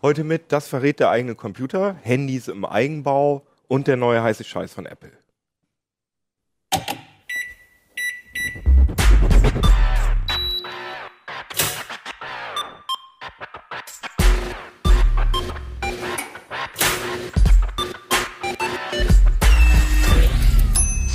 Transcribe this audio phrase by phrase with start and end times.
[0.00, 4.72] Heute mit Das verrät der eigene Computer, Handys im Eigenbau und der neue heiße Scheiß
[4.72, 5.10] von Apple.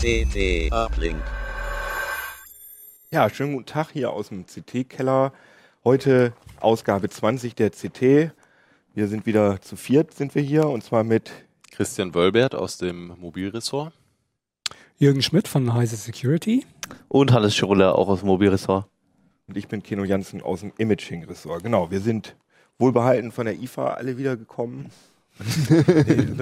[0.01, 1.23] CT Uplink.
[3.11, 5.31] Ja, schönen guten Tag hier aus dem CT-Keller.
[5.85, 8.33] Heute Ausgabe 20 der CT.
[8.93, 11.31] Wir sind wieder zu viert, sind wir hier, und zwar mit
[11.71, 13.91] Christian Wölbert aus dem Mobilressort.
[14.99, 16.65] Jürgen Schmidt von Heise Security.
[17.07, 18.85] Und Hannes Schiruller auch aus dem Mobilressort.
[19.47, 21.63] und ich bin Keno Jansen aus dem Imaging-Ressort.
[21.63, 22.35] Genau, wir sind
[22.77, 24.91] wohlbehalten von der IFA alle wiedergekommen.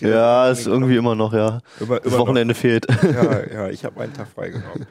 [0.00, 1.60] Ja, das ist irgendwie immer noch, ja.
[1.78, 2.86] immer, Das immer noch Wochenende fehlt.
[3.04, 4.86] Ja, ja, ich habe einen Tag freigenommen.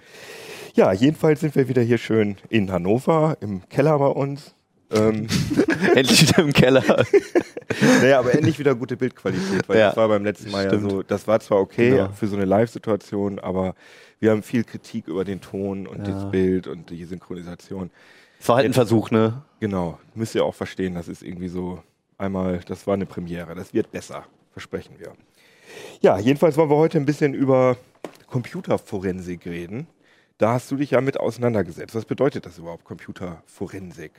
[0.74, 4.56] Ja, jedenfalls sind wir wieder hier schön in Hannover, im Keller bei uns.
[4.92, 5.28] Ähm,
[5.96, 6.84] Endlich wieder im Keller.
[8.02, 10.84] naja, aber endlich wieder gute Bildqualität, weil Ja, das war beim letzten Mal stimmt.
[10.84, 12.10] ja so, das war zwar okay Genau.
[12.10, 13.76] für so eine Live-Situation, aber
[14.20, 16.14] wir haben viel Kritik über den Ton und Ja.
[16.14, 17.92] das Bild und die Synchronisation.
[18.40, 19.44] Es war halt ein Versuch, ne?
[19.60, 21.84] Genau, müsst ihr auch verstehen, das ist irgendwie so
[22.18, 25.14] einmal, das war eine Premiere, das wird besser, versprechen wir.
[26.02, 27.78] Ja, jedenfalls wollen wir heute ein bisschen über
[28.28, 29.88] Computerforensik reden.
[30.38, 31.94] Da hast du dich ja mit auseinandergesetzt.
[31.96, 34.12] Was bedeutet das überhaupt, Computerforensik?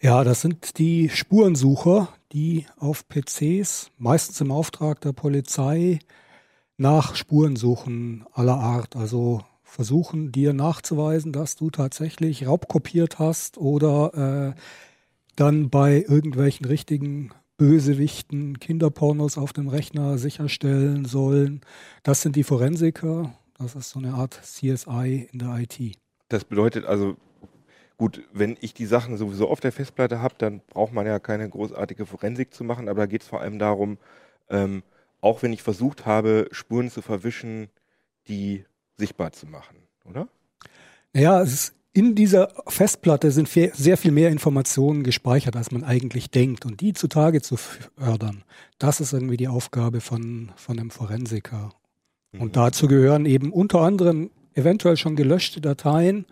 [0.00, 6.00] Ja, das sind die Spurensucher, die auf PCs, meistens im Auftrag der Polizei,
[6.76, 8.94] nach Spuren suchen aller Art.
[8.94, 14.60] Also versuchen dir nachzuweisen, dass du tatsächlich raubkopiert hast oder äh,
[15.34, 21.62] dann bei irgendwelchen richtigen Bösewichten Kinderpornos auf dem Rechner sicherstellen sollen.
[22.02, 23.34] Das sind die Forensiker.
[23.56, 25.98] Das ist so eine Art CSI in der IT.
[26.28, 27.16] Das bedeutet also,
[27.96, 31.48] gut, wenn ich die Sachen sowieso auf der Festplatte habe, dann braucht man ja keine
[31.48, 33.98] großartige Forensik zu machen, aber da geht es vor allem darum,
[34.48, 34.82] ähm,
[35.20, 37.68] auch wenn ich versucht habe, Spuren zu verwischen,
[38.28, 38.64] die
[38.96, 40.28] sichtbar zu machen, oder?
[41.12, 46.30] Naja, es ist, in dieser Festplatte sind sehr viel mehr Informationen gespeichert, als man eigentlich
[46.30, 46.66] denkt.
[46.66, 48.44] Und die zutage zu fördern,
[48.78, 51.70] das ist irgendwie die Aufgabe von, von einem Forensiker.
[52.32, 52.40] Mhm.
[52.42, 56.26] Und dazu gehören eben unter anderem eventuell schon gelöschte Dateien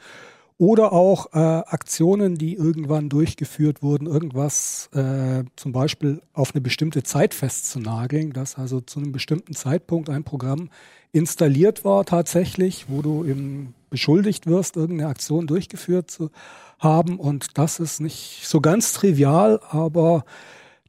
[0.57, 7.03] oder auch äh, Aktionen, die irgendwann durchgeführt wurden, irgendwas äh, zum Beispiel auf eine bestimmte
[7.03, 10.71] Zeit festzunageln, dass also zu einem bestimmten Zeitpunkt ein Programm
[11.11, 16.31] installiert war tatsächlich, wo du eben beschuldigt wirst, irgendeine Aktion durchgeführt zu
[16.79, 17.19] haben.
[17.19, 20.25] Und das ist nicht so ganz trivial, aber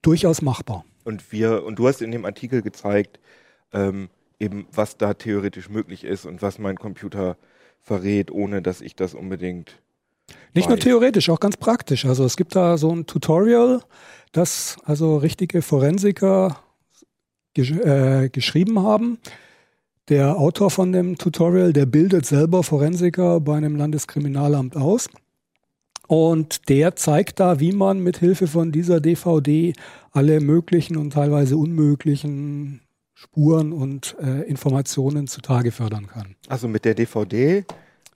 [0.01, 0.85] durchaus machbar.
[1.03, 3.19] Und wir, und du hast in dem Artikel gezeigt,
[3.73, 4.09] ähm,
[4.39, 7.37] eben was da theoretisch möglich ist und was mein Computer
[7.85, 9.79] verrät, ohne dass ich das unbedingt.
[10.53, 12.05] Nicht nur theoretisch, auch ganz praktisch.
[12.05, 13.81] Also es gibt da so ein Tutorial,
[14.31, 16.59] das also richtige Forensiker
[17.53, 19.19] gesch äh, geschrieben haben.
[20.09, 25.09] Der Autor von dem Tutorial, der bildet selber Forensiker bei einem Landeskriminalamt aus.
[26.07, 29.73] Und der zeigt da, wie man mit Hilfe von dieser DVD
[30.11, 32.81] alle möglichen und teilweise unmöglichen
[33.17, 36.35] Spuren und äh, Informationen zutage fördern kann.
[36.49, 37.63] Also mit der DVD,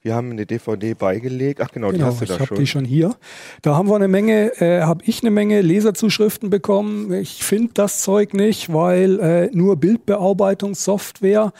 [0.02, 1.62] wir haben eine DVD beigelegt.
[1.62, 2.58] Ach genau, die Genau, hast du ich da habe schon.
[2.58, 3.16] die schon hier.
[3.62, 7.14] Da haben wir eine Menge, äh, habe ich eine Menge Leserzuschriften bekommen.
[7.14, 11.54] Ich finde das Zeug nicht, weil äh, nur Bildbearbeitungssoftware.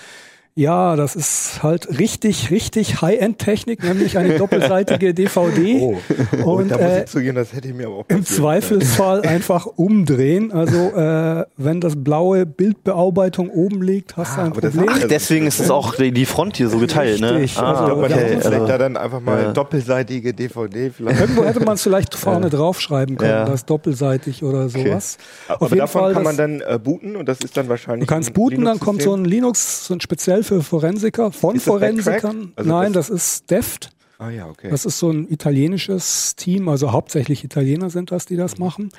[0.60, 5.80] Ja, das ist halt richtig, richtig High-End-Technik, nämlich eine doppelseitige DVD.
[5.80, 5.98] Oh,
[6.44, 9.22] und Und da muss äh, ich zugeben, das hätte ich mir aber auch im Zweifelsfall
[9.22, 10.52] einfach umdrehen.
[10.52, 14.94] Also äh, wenn das blaue Bildbearbeitung oben liegt, hast du Ah, ein aber das Problem.
[14.96, 17.36] hat- Ach, deswegen ist es auch die, die Front hier so geteilt, ne?
[17.36, 17.68] Richtig, können.
[17.68, 19.52] also Ich glaube, man wir hätte also- da dann einfach mal Ja.
[19.54, 21.22] doppelseitige DVD vielleicht.
[21.22, 23.46] Irgendwo hätte man es vielleicht vorne draufschreiben können, Ja.
[23.46, 25.18] das doppelseitig oder sowas.
[25.48, 27.70] Aber Auf jeden davon Fall, kann man das- dann äh, booten und das ist dann
[27.70, 28.08] wahrscheinlich.
[28.10, 31.56] Du kannst ein booten, dann kommt so ein Linux, so ein speziell für Forensiker, von
[31.56, 32.54] Ist Forensikern.
[32.56, 33.92] Also Nein, das- das, ist Deft.
[34.18, 34.70] Ah ja, okay.
[34.70, 38.90] Das ist so ein italienisches Team, also hauptsächlich Italiener sind das, die das machen.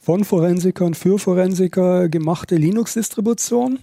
[0.00, 3.78] Von Forensikern für Forensiker gemachte Linux-Distribution.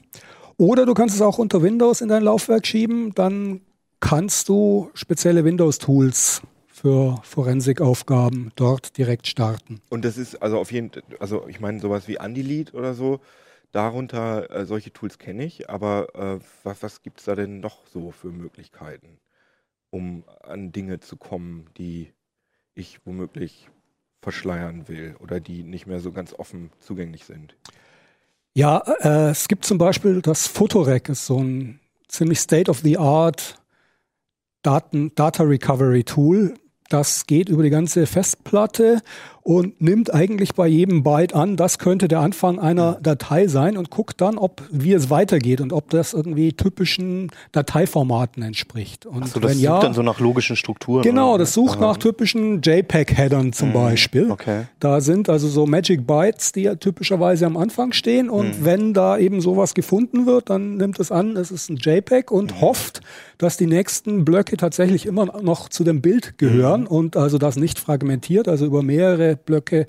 [0.58, 3.62] Oder du kannst es auch unter Windows in dein Laufwerk schieben, dann
[4.00, 9.82] kannst du spezielle Windows-Tools für Forensikaufgaben dort direkt starten.
[9.90, 13.20] Und das ist also auf jeden also ich meine sowas wie Andilead oder so,
[13.72, 17.86] darunter äh, solche Tools kenne ich, aber äh, was, was gibt es da denn noch
[17.88, 19.20] so für Möglichkeiten,
[19.90, 22.14] um an Dinge zu kommen, die
[22.74, 23.70] ich womöglich
[24.22, 27.56] verschleiern will oder die nicht mehr so ganz offen zugänglich sind?
[28.54, 33.58] Ja, äh, es gibt zum Beispiel das Photorec, ist so ein ziemlich state-of-the-art
[34.64, 36.54] Data Recovery Tool.
[36.90, 39.02] Das geht über die ganze Festplatte
[39.44, 43.90] und nimmt eigentlich bei jedem Byte an, das könnte der Anfang einer Datei sein und
[43.90, 49.06] guckt dann, ob wie es weitergeht und ob das irgendwie typischen Dateiformaten entspricht.
[49.06, 51.04] Und Achso, das sucht ja, dann so nach logischen Strukturen.
[51.04, 51.88] Genau, das sucht Aha.
[51.88, 54.26] nach typischen JPEG-Headern zum Beispiel.
[54.26, 54.32] Mhm.
[54.32, 54.62] okay.
[54.80, 58.30] Da sind also so Magic Bytes, die ja typischerweise am Anfang stehen.
[58.30, 58.66] Und Mhm.
[58.66, 62.52] wenn da eben sowas gefunden wird, dann nimmt es an, es ist ein JPEG und
[62.56, 62.62] Mhm.
[62.62, 63.02] hofft,
[63.38, 66.88] dass die nächsten Blöcke tatsächlich immer noch zu dem Bild gehören Mhm.
[66.88, 69.88] und also das nicht fragmentiert, also über mehrere Blöcke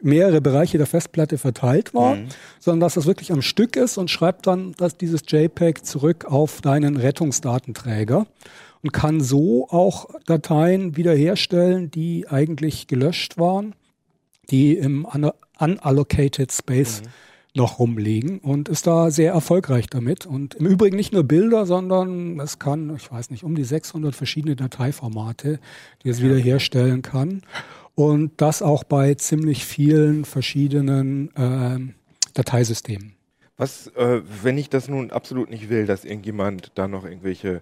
[0.00, 2.26] mehrere Bereiche der Festplatte verteilt war, Mhm.
[2.60, 6.60] sondern dass das wirklich am Stück ist und schreibt dann dass dieses JPEG zurück auf
[6.60, 8.26] deinen Rettungsdatenträger
[8.82, 13.74] und kann so auch Dateien wiederherstellen, die eigentlich gelöscht waren,
[14.50, 17.02] die im un- unallocated Space
[17.56, 20.26] noch rumliegen und ist da sehr erfolgreich damit.
[20.26, 24.14] Und im Übrigen nicht nur Bilder, sondern es kann, ich weiß nicht, um die 600
[24.14, 25.58] verschiedene Dateiformate,
[26.04, 27.42] die es wiederherstellen kann.
[27.98, 31.96] Und das auch bei ziemlich vielen verschiedenen ähm,
[32.32, 33.16] Dateisystemen.
[33.56, 37.60] Was, äh, wenn ich das nun absolut nicht will, dass irgendjemand da noch irgendwelche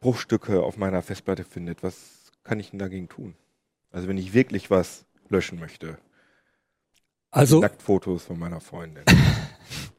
[0.00, 3.36] Bruchstücke auf meiner Festplatte findet, was kann ich denn dagegen tun?
[3.92, 5.98] Also wenn ich wirklich was löschen möchte.
[7.30, 9.04] Also Nacktfotos von meiner Freundin.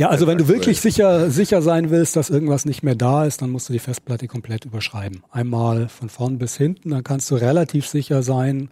[0.00, 3.42] Ja, also wenn du wirklich sicher, sicher sein willst, dass irgendwas nicht mehr da ist,
[3.42, 5.22] dann musst du die Festplatte komplett überschreiben.
[5.30, 8.70] Einmal von vorn bis hinten, dann kannst du relativ sicher sein,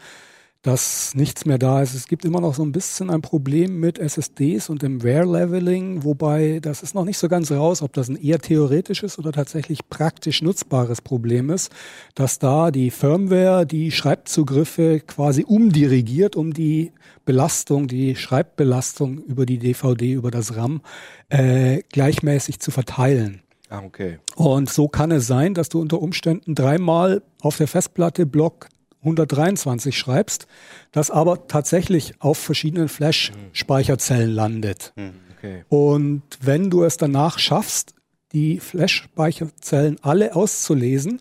[0.62, 1.94] dass nichts mehr da ist.
[1.94, 6.58] Es gibt immer noch so ein bisschen ein Problem mit SSDs und dem Wear-Leveling, wobei
[6.60, 10.42] das ist noch nicht so ganz raus, ob das ein eher theoretisches oder tatsächlich praktisch
[10.42, 11.72] nutzbares Problem ist,
[12.16, 16.92] dass da die Firmware die Schreibzugriffe quasi umdirigiert, um die
[17.24, 20.80] Belastung, die Schreibbelastung über die DVD, über das RAM
[21.28, 23.42] äh, gleichmäßig zu verteilen.
[23.68, 24.18] ah, okay.
[24.34, 28.68] Und so kann es sein, dass du unter Umständen dreimal auf der Festplatte Block
[29.00, 30.46] 123 schreibst,
[30.92, 34.92] das aber tatsächlich auf verschiedenen Flash-Speicherzellen landet.
[35.38, 35.64] Okay.
[35.68, 37.94] Und wenn du es danach schaffst,
[38.32, 41.20] die Flash-Speicherzellen alle auszulesen,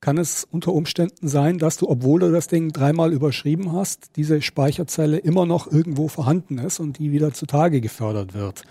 [0.00, 4.40] kann es unter Umständen sein, dass du, obwohl du das Ding dreimal überschrieben hast, diese
[4.42, 8.62] Speicherzelle immer noch irgendwo vorhanden ist und die wieder zutage gefördert wird.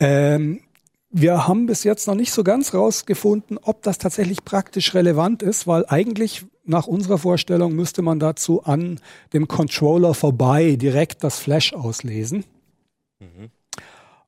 [0.00, 0.60] Ähm,
[1.10, 5.66] wir haben bis jetzt noch nicht so ganz rausgefunden, ob das tatsächlich praktisch relevant ist,
[5.66, 9.00] weil eigentlich nach unserer Vorstellung müsste man dazu an
[9.32, 12.44] dem Controller vorbei direkt das Flash auslesen.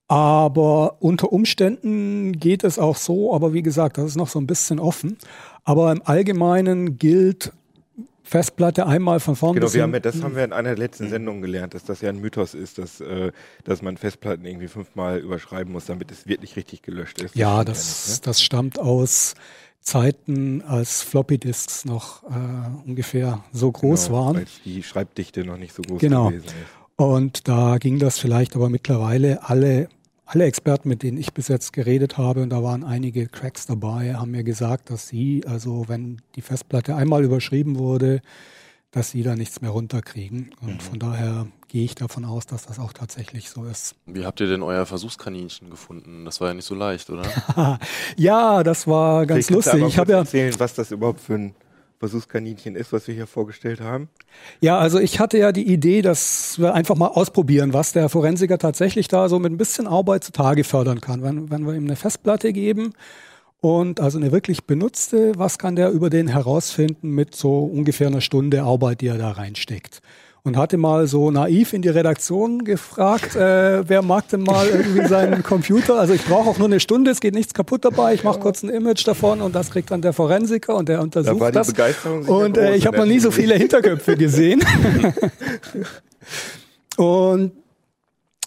[0.08, 4.46] Aber unter Umständen geht es auch so, aber wie gesagt, das ist noch so ein
[4.46, 5.18] bisschen offen.
[5.64, 7.52] Aber im Allgemeinen gilt
[8.30, 10.02] Festplatte einmal von vorn Genau, bis hinten.
[10.02, 13.00] das haben wir in einer letzten Sendungen gelernt, dass das ja ein Mythos ist, dass,
[13.00, 13.32] äh,
[13.64, 17.34] dass man Festplatten irgendwie fünfmal überschreiben muss, damit es wirklich richtig gelöscht ist.
[17.34, 19.34] Ja, stimmt das, nicht, das stammt aus
[19.80, 23.72] Zeiten, als Floppy-Disks noch äh, ungefähr so ne?
[23.72, 24.36] groß Genau, waren.
[24.36, 26.28] Weil die Schreibdichte noch nicht so groß Genau.
[26.28, 26.54] gewesen ist.
[26.94, 29.88] Und da ging das vielleicht aber mittlerweile alle,
[30.32, 34.14] alle Experten, mit denen ich bis jetzt geredet habe, und da waren einige Cracks dabei,
[34.14, 38.20] haben mir gesagt, dass sie, also wenn die Festplatte einmal überschrieben wurde,
[38.92, 40.50] dass sie da nichts mehr runterkriegen.
[40.60, 40.80] Und Mhm.
[40.80, 43.96] von daher gehe ich davon aus, dass das auch tatsächlich so ist.
[44.06, 46.24] Wie habt ihr denn euer Versuchskaninchen gefunden?
[46.24, 47.24] Das war ja nicht so leicht, oder?
[48.16, 49.82] ja, das war ganz Vielleicht lustig.
[49.88, 51.54] Ich habe ja erzählen, was das überhaupt für ein
[52.00, 54.08] Versuchskaninchen ist, was wir hier vorgestellt haben.
[54.60, 58.56] Ja, also ich hatte ja die Idee, dass wir einfach mal ausprobieren, was der Forensiker
[58.56, 61.22] tatsächlich da so mit ein bisschen Arbeit zutage fördern kann.
[61.22, 62.94] Wenn, wenn wir ihm eine Festplatte geben
[63.60, 68.22] und also eine wirklich benutzte, was kann der über den herausfinden mit so ungefähr einer
[68.22, 70.00] Stunde Arbeit, die er da reinsteckt?
[70.42, 75.06] Und hatte mal so naiv in die Redaktion gefragt, äh, wer mag denn mal irgendwie
[75.06, 76.00] seinen Computer?
[76.00, 78.14] Also ich brauche auch nur eine Stunde, es geht nichts kaputt dabei.
[78.14, 81.36] Ich mache kurz ein Image davon und das kriegt dann der Forensiker und der untersucht
[81.36, 81.66] Da war die das.
[81.68, 84.64] Begeisterung Und äh, ich habe noch nie so viele Hinterköpfe gesehen.
[86.96, 87.52] und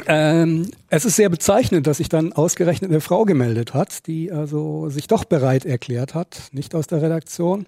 [0.08, 4.90] ähm, es ist sehr bezeichnend, dass sich dann ausgerechnet eine Frau gemeldet hat, die also
[4.90, 7.68] sich doch bereit erklärt hat, nicht aus der Redaktion,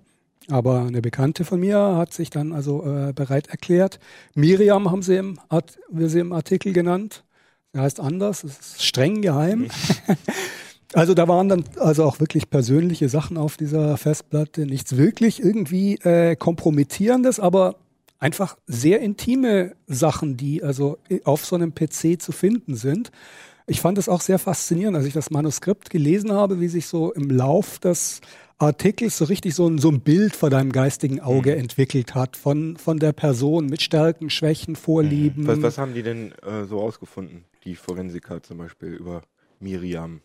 [0.49, 3.99] aber eine Bekannte von mir hat sich dann also äh, bereit erklärt.
[4.33, 7.23] Miriam haben sie im, Art wir sie im Artikel genannt.
[7.73, 9.67] Sie heißt anders, es ist streng geheim.
[10.93, 15.95] Also da waren dann also auch wirklich persönliche Sachen auf dieser Festplatte, nichts wirklich irgendwie
[15.95, 17.75] äh, kompromittierendes, aber
[18.17, 23.11] einfach sehr intime Sachen, die also auf so einem PC zu finden sind.
[23.67, 27.11] Ich fand es auch sehr faszinierend, als ich das Manuskript gelesen habe, wie sich so
[27.11, 28.21] im Lauf des
[28.57, 32.77] Artikels so richtig so ein, so ein Bild vor deinem geistigen Auge entwickelt hat von,
[32.77, 35.45] von der Person mit Stärken, Schwächen, Vorlieben.
[35.45, 39.23] Was, was haben die denn äh, so rausgefunden, die Forensiker zum Beispiel über
[39.59, 40.21] Miriam?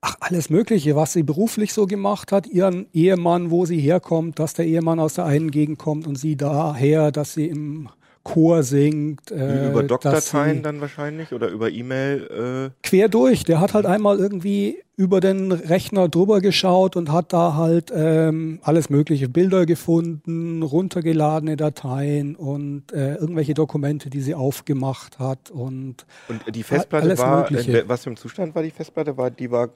[0.00, 4.54] Ach, alles Mögliche, was sie beruflich so gemacht hat, ihren Ehemann, wo sie herkommt, dass
[4.54, 7.90] der Ehemann aus der einen Gegend kommt und sie daher, dass sie im
[8.22, 9.30] Chor singt.
[9.30, 12.70] Äh, über Doc-Dateien dann wahrscheinlich oder über E-Mail.
[12.72, 13.44] Äh, quer durch.
[13.44, 18.58] Der hat halt einmal irgendwie über den Rechner drüber geschaut und hat da halt ähm,
[18.62, 26.04] alles mögliche Bilder gefunden, runtergeladene Dateien und äh, irgendwelche Dokumente, die sie aufgemacht hat und
[26.28, 27.78] und die Festplatte alles war, Mögliche.
[27.78, 29.16] in was für einem Zustand war die Festplatte?
[29.16, 29.70] War, die war, äh,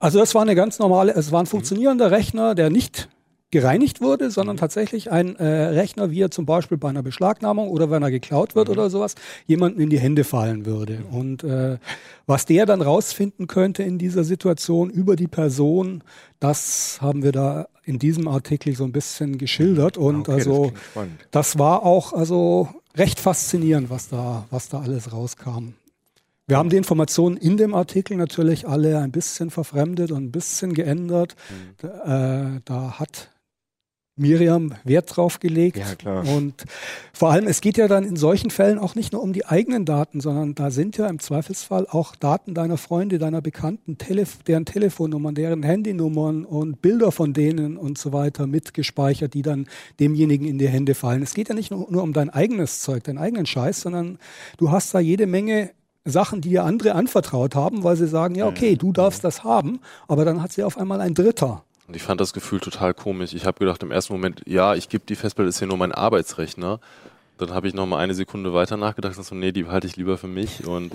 [0.00, 3.08] also das war eine ganz normale, es war ein funktionierender Rechner, der nicht
[3.50, 7.90] gereinigt wurde, sondern tatsächlich ein äh, Rechner, wie er zum Beispiel bei einer Beschlagnahmung oder
[7.90, 9.14] wenn er geklaut wird oder sowas,
[9.46, 11.04] jemandem in die Hände fallen würde.
[11.10, 11.78] Und äh,
[12.26, 16.02] was der dann rausfinden könnte in dieser Situation über die Person,
[16.40, 19.96] das haben wir da in diesem Artikel so ein bisschen geschildert.
[19.96, 21.28] Und okay, das also spannend.
[21.30, 25.74] das war auch also recht faszinierend, was da, was da alles rauskam.
[26.48, 30.74] Wir haben die Informationen in dem Artikel natürlich alle ein bisschen verfremdet und ein bisschen
[30.74, 31.34] geändert.
[31.48, 31.74] Mhm.
[31.78, 33.30] Da, äh, da hat
[34.18, 35.76] Miriam Wert drauf gelegt.
[35.76, 36.24] Ja, klar.
[36.26, 36.64] Und
[37.12, 39.84] vor allem, es geht ja dann in solchen Fällen auch nicht nur um die eigenen
[39.84, 44.64] Daten, sondern da sind ja im Zweifelsfall auch Daten deiner Freunde, deiner Bekannten, Telef deren
[44.64, 49.66] Telefonnummern, deren Handynummern und Bilder von denen und so weiter mitgespeichert, die dann
[50.00, 51.22] demjenigen in die Hände fallen.
[51.22, 54.18] Es geht ja nicht nur, nur um dein eigenes Zeug, deinen eigenen Scheiß, sondern
[54.56, 55.70] du hast da jede Menge
[56.06, 59.80] Sachen, die dir andere anvertraut haben, weil sie sagen, ja, okay, du darfst das haben,
[60.08, 61.64] aber dann hat sie auf einmal ein Dritter.
[61.86, 63.32] Und ich fand das Gefühl total komisch.
[63.32, 65.92] Ich habe gedacht im ersten Moment, ja, ich gebe die Festplatte, ist hier nur mein
[65.92, 66.80] Arbeitsrechner.
[67.38, 69.96] Dann habe ich noch mal eine Sekunde weiter nachgedacht und so, nee, die behalte ich
[69.96, 70.92] lieber für mich und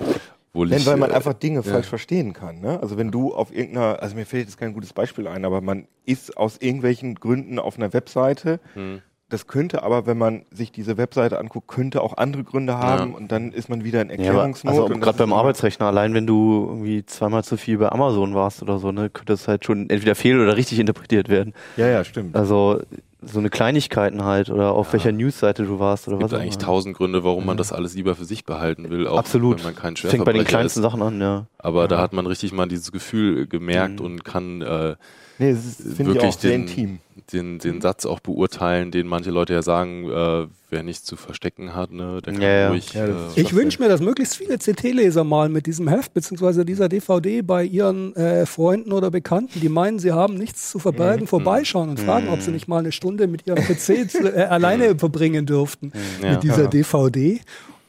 [0.53, 1.63] wohl Denn ich, weil man äh, einfach Dinge ja.
[1.63, 2.59] falsch verstehen kann.
[2.59, 2.79] Ne?
[2.81, 5.87] Also wenn du auf irgendeiner, also mir fällt jetzt kein gutes Beispiel ein, aber man
[6.05, 8.59] ist aus irgendwelchen Gründen auf einer Webseite.
[8.73, 9.01] Hm.
[9.31, 13.17] Das könnte aber, wenn man sich diese Webseite anguckt, könnte auch andere Gründe haben Ja.
[13.17, 14.71] und dann ist man wieder in Ja, Erklärungsnot.
[14.73, 18.35] also und das gerade beim Arbeitsrechner, allein wenn du irgendwie zweimal zu viel bei Amazon
[18.35, 21.53] warst oder so, ne, könnte das halt schon entweder fehl oder richtig interpretiert werden.
[21.77, 22.35] Ja, ja, stimmt.
[22.35, 22.81] Also
[23.21, 26.57] so eine Kleinigkeiten halt oder auf welcher Newsseite du warst oder Es gibt was eigentlich
[26.57, 29.59] tausend Gründe, warum man das alles lieber für sich behalten will, auch Absolut.
[29.59, 30.83] wenn man kein Fängt bei den kleinsten ist.
[30.83, 31.45] Sachen an, ja.
[31.57, 34.05] Aber da hat man richtig mal dieses Gefühl gemerkt Mhm.
[34.05, 34.95] und kann äh,
[35.37, 36.99] Nee, das ist- finde ich wirklich auch sehr den, intim.
[37.33, 41.75] Den, den Satz auch beurteilen, den manche Leute ja sagen, äh, wer nichts zu verstecken
[41.75, 42.93] hat, ne, der kann Ja, ruhig.
[42.93, 46.89] Ja, äh, Ich wünsche mir, dass möglichst viele CT-Leser mal mit diesem Heft beziehungsweise dieser
[46.89, 51.89] DVD bei ihren äh, Freunden oder Bekannten, die meinen, sie haben nichts zu verbergen, vorbeischauen
[51.89, 55.45] und fragen, ob sie nicht mal eine Stunde mit ihrem PC zu, äh, alleine verbringen
[55.45, 56.31] dürften Ja.
[56.33, 56.67] mit dieser Ja.
[56.69, 57.39] DVD.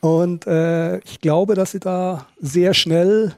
[0.00, 3.34] Und äh, ich glaube, dass sie da sehr schnell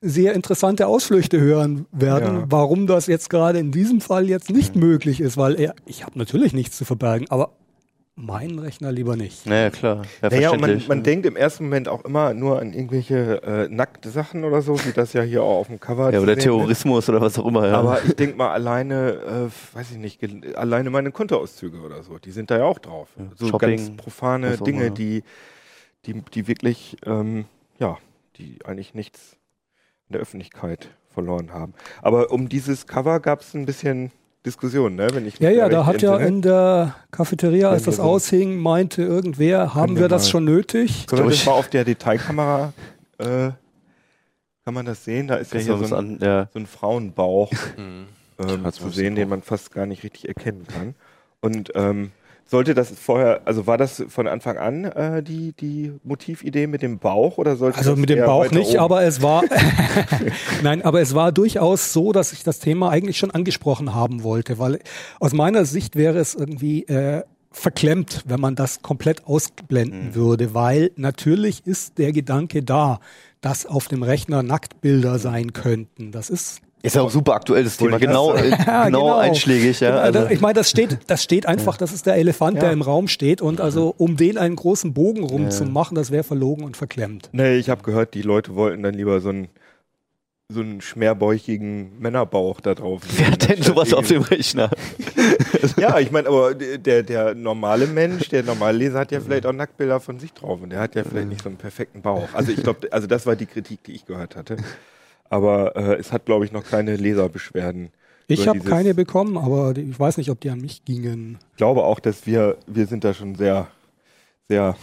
[0.00, 2.44] sehr interessante Ausflüchte hören werden, Ja.
[2.48, 6.18] warum das jetzt gerade in diesem Fall jetzt nicht möglich ist, weil er, ich habe
[6.18, 7.52] natürlich nichts zu verbergen, aber
[8.18, 9.44] meinen Rechner lieber nicht.
[9.46, 10.02] Naja, klar.
[10.22, 10.88] Ja, Naja, und man, verständlich.
[10.88, 14.78] man denkt im ersten Moment auch immer nur an irgendwelche äh, nackte Sachen oder so,
[14.86, 16.44] wie das ja hier auch auf dem Cover ja, oder sehen ist.
[16.44, 17.74] Terrorismus oder was auch immer, ja.
[17.74, 20.20] Aber ich denke mal, alleine, äh, weiß ich nicht,
[20.56, 23.08] alleine meine Kontoauszüge oder so, die sind da ja auch drauf.
[23.18, 25.22] Ja, so Shopping, ganz profane Dinge, die,
[26.06, 27.44] die, die wirklich, ähm,
[27.78, 27.98] ja,
[28.38, 29.36] die eigentlich nichts
[30.08, 31.74] in der Öffentlichkeit verloren haben.
[32.02, 34.12] Aber um dieses Cover gab es ein bisschen
[34.44, 35.08] Diskussion, ne?
[35.12, 36.28] Wenn ich Ja, mich ja, da hat ja entsinne.
[36.36, 41.06] in der Cafeteria, als das so- aushing, meinte irgendwer, haben wir wir das schon nötig?
[41.10, 42.72] Wir das mal auf der Detailkamera,
[43.18, 43.50] äh,
[44.64, 45.26] kann man das sehen?
[45.26, 46.48] Da ist ja hier so ein, an, ja.
[46.52, 47.50] so ein Frauenbauch.
[47.76, 48.06] Mhm.
[48.38, 49.20] ähm, zu sehen, so.
[49.20, 50.94] den man fast gar nicht richtig erkennen kann.
[51.40, 52.12] Und ähm,
[52.46, 56.98] sollte das vorher, also war das von Anfang an äh, die, die Motividee mit dem
[56.98, 58.78] Bauch oder sollte Also das mit dem Bauch nicht, oben?
[58.78, 59.42] aber es war
[60.62, 64.58] nein, aber es war durchaus so, dass ich das Thema eigentlich schon angesprochen haben wollte,
[64.58, 64.78] weil
[65.18, 70.92] aus meiner Sicht wäre es irgendwie äh, verklemmt, wenn man das komplett ausblenden würde, weil
[70.96, 73.00] natürlich ist der Gedanke da,
[73.40, 76.12] dass auf dem Rechner Nacktbilder sein könnten.
[76.12, 77.98] Das ist Ist ja auch super aktuell, das Thema.
[77.98, 79.90] Genau, äh, Ja, genau, einschlägig, ja.
[79.90, 82.72] Genau, Also, ich meine, das steht, das steht einfach, das ist der Elefant, der Ja.
[82.72, 85.50] im Raum steht und also um den einen großen Bogen rum Ja.
[85.50, 87.28] zu machen, das wäre verlogen und verklemmt.
[87.32, 89.48] Nee, ich habe gehört, die Leute wollten dann lieber so einen
[90.48, 93.02] so einen schmerbäuchigen Männerbauch da drauf.
[93.16, 94.70] wer hat denn sowas auf dem Rechner?
[95.78, 99.52] Ja, ich meine, aber der, der normale Mensch, der normale Leser hat ja vielleicht auch
[99.52, 102.28] Nacktbilder von sich drauf und der hat ja vielleicht nicht so einen perfekten Bauch.
[102.32, 104.56] Also ich glaube, also das war die Kritik, die ich gehört hatte.
[105.30, 107.90] Aber äh, es hat, glaube ich, noch keine Leserbeschwerden.
[108.28, 111.38] Ich habe keine bekommen, aber die, ich weiß nicht, ob die an mich gingen.
[111.52, 113.68] Ich glaube auch, dass wir, wir sind da schon sehr,
[114.48, 114.76] sehr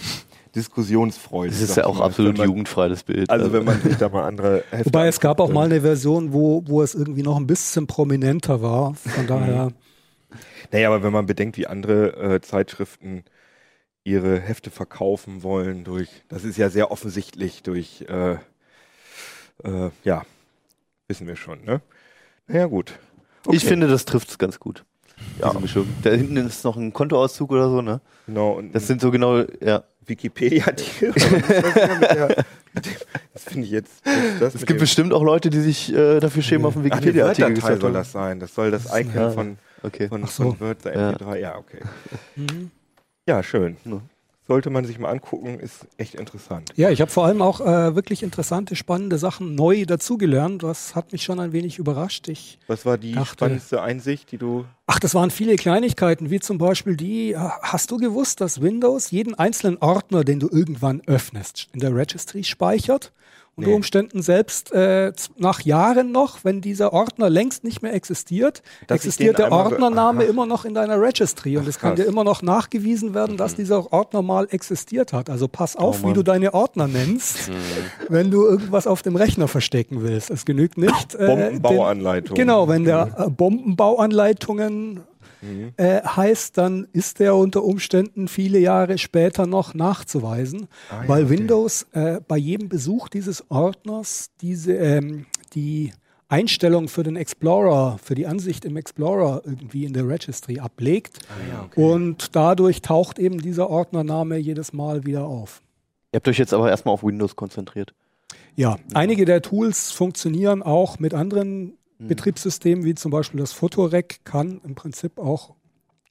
[0.55, 1.59] diskussionsfreudig.
[1.59, 2.05] Das ist ja auch mal.
[2.05, 3.29] absolut man- jugendfrei, das Bild.
[3.29, 6.31] Also wenn man sich da mal andere Hefte Wobei es gab auch mal eine Version,
[6.31, 8.93] wo, wo es irgendwie noch ein bisschen prominenter war.
[8.93, 9.71] Von daher,
[10.71, 13.23] Naja, aber wenn man bedenkt, wie andere äh, Zeitschriften
[14.05, 18.33] ihre Hefte verkaufen wollen durch, das ist ja sehr offensichtlich durch, äh,
[19.63, 20.23] äh, ja,
[21.13, 21.79] wissen wir schon, ne?
[22.47, 22.97] Naja, gut.
[23.51, 24.83] Ich finde, das trifft es ganz gut.
[25.39, 25.53] Ja.
[26.01, 28.01] Da hinten ist noch ein Kontoauszug oder so, ne?
[28.25, 29.83] Genau, und Das sind so genau, ja.
[30.05, 31.13] Wikipedia-Artikel.
[31.15, 32.95] Was ist
[33.33, 34.01] das finde ich jetzt.
[34.39, 37.53] das Es gibt bestimmt auch Leute, die sich äh, dafür schämen, auf dem die Wikipedia-Artikel
[37.53, 38.39] gesagt soll das sein.
[38.39, 39.29] Das soll das Icon ja.
[39.29, 40.07] von, Okay.
[40.07, 40.55] von, so.
[40.55, 41.09] von Word, der Ja.
[41.11, 41.35] MP3.
[41.37, 41.79] Ja, okay.
[42.35, 42.71] Mhm.
[43.27, 43.77] Ja, schön.
[43.85, 44.01] Ja.
[44.45, 46.71] Sollte man sich mal angucken, ist echt interessant.
[46.75, 50.63] Ja, ich habe vor allem auch äh, wirklich interessante, spannende Sachen neu dazugelernt.
[50.63, 52.27] Das hat mich schon ein wenig überrascht.
[52.27, 54.65] Ich, Was war die Dachte- spannendste Einsicht, die du.
[54.85, 59.33] ach, das waren viele Kleinigkeiten, wie zum Beispiel die, hast du gewusst, dass Windows jeden
[59.33, 63.13] einzelnen Ordner, den du irgendwann öffnest, in der Registry speichert?
[63.55, 63.75] Unter Nee.
[63.75, 69.37] Umständen selbst äh, nach Jahren noch, wenn dieser Ordner längst nicht mehr existiert, Dass existiert
[69.37, 71.91] der Ordnername immer noch in deiner Registry und es kann.
[71.91, 71.95] Mhm.
[71.97, 75.29] dir immer noch nachgewiesen werden, dass dieser Ordner mal existiert hat.
[75.29, 76.13] Also pass auf, wie Mann.
[76.15, 77.51] du deine Ordner nennst,
[78.09, 80.31] wenn du irgendwas auf dem Rechner verstecken willst.
[80.31, 81.13] Es genügt nicht.
[81.13, 82.33] äh, Bombenbauanleitung.
[82.35, 85.01] den- Genau, wenn der äh, Bombenbauanleitungen
[85.43, 85.73] Mhm.
[85.77, 91.25] äh, heißt, dann ist der unter Umständen viele Jahre später noch nachzuweisen, Ah, ja, weil
[91.25, 91.37] okay.
[91.37, 95.91] Windows äh, bei jedem Besuch dieses Ordners diese ähm, die
[96.29, 101.33] Einstellung für den Explorer, für die Ansicht im Explorer irgendwie in der Registry ablegt Ah,
[101.53, 101.83] ja, okay.
[101.83, 105.61] und dadurch taucht eben dieser Ordnername jedes Mal wieder auf.
[106.11, 107.93] Ihr habt euch jetzt aber erstmal auf Windows konzentriert.
[108.55, 111.73] Ja, einige der Tools funktionieren auch mit anderen
[112.07, 115.55] Betriebssystemen, wie zum Beispiel das Photorec kann im Prinzip auch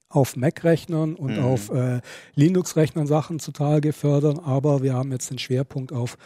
[0.09, 1.43] auf Mac-Rechnern und Mhm.
[1.45, 2.01] auf äh,
[2.35, 6.19] Linux-Rechnern Sachen zutage fördern, aber wir haben jetzt den Schwerpunkt auf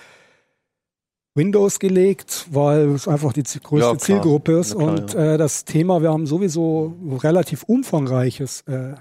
[1.35, 3.99] Windows gelegt, weil es einfach die größte Ja.
[3.99, 8.95] Zielgruppe ist Na klar, und äh, das Thema, wir haben sowieso ein relativ umfangreiches äh,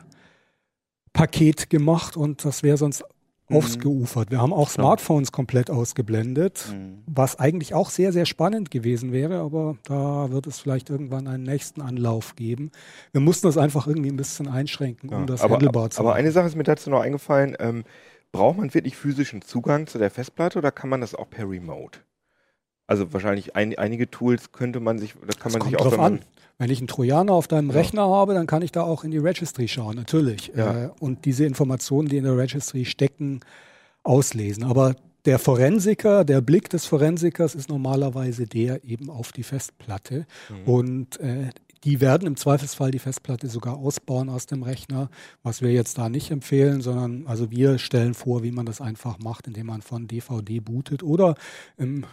[1.13, 3.14] Paket gemacht und das wäre sonst Mhm.
[3.49, 4.31] Ausgeufert.
[4.31, 4.85] Wir haben auch Klar.
[4.85, 7.03] Smartphones komplett ausgeblendet, Mhm.
[7.05, 11.43] was eigentlich auch sehr, sehr spannend gewesen wäre, aber da wird es vielleicht irgendwann einen
[11.43, 12.71] nächsten Anlauf geben.
[13.11, 16.09] Wir mussten das einfach irgendwie ein bisschen einschränken, um Ja, das aber, handelbar zu aber
[16.09, 16.19] machen.
[16.19, 17.55] eine Sache ist mir dazu noch eingefallen.
[17.59, 17.83] Ähm,
[18.31, 21.99] braucht man wirklich physischen Zugang zu der Festplatte oder kann man das auch per Remote?
[22.87, 25.99] Also wahrscheinlich ein, einige Tools könnte man sich, da kann Das man sich auch, drauf
[25.99, 26.19] an.
[26.57, 27.75] Wenn ich einen Trojaner auf deinem Ja.
[27.75, 30.51] Rechner habe, dann kann ich da auch in die Registry schauen, natürlich.
[30.55, 30.85] Ja.
[30.85, 33.41] Äh, und diese Informationen, die in der Registry stecken,
[34.03, 34.63] auslesen.
[34.63, 34.95] Aber
[35.25, 40.27] der Forensiker, der Blick des Forensikers ist normalerweise der eben auf die Festplatte.
[40.49, 40.71] Mhm.
[40.71, 41.49] Und äh,
[41.83, 45.09] die werden im Zweifelsfall die Festplatte sogar ausbauen aus dem Rechner,
[45.43, 49.19] was wir jetzt da nicht empfehlen, sondern also wir stellen vor, wie man das einfach
[49.19, 51.35] macht, indem man von DVD bootet oder
[51.77, 52.05] im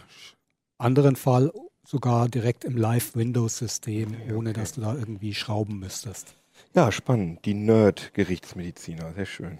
[0.83, 1.51] anderen Fall
[1.85, 4.59] sogar direkt im Live-Windows-System, Ja, ohne okay.
[4.59, 6.35] dass du da irgendwie schrauben müsstest.
[6.75, 7.43] Ja, spannend.
[7.45, 9.57] Die Nerd-Gerichtsmediziner, sehr schön.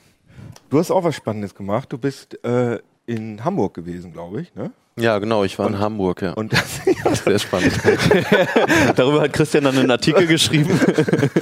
[0.70, 1.92] Du hast auch was Spannendes gemacht.
[1.92, 4.72] Du bist äh, in Hamburg gewesen, glaube ich, ne?
[4.96, 6.34] Ja, genau, ich war Und- in Hamburg, ja.
[6.34, 6.82] Und das,
[7.26, 7.74] Sehr spannend.
[8.96, 10.80] Darüber hat Christian dann einen Artikel geschrieben.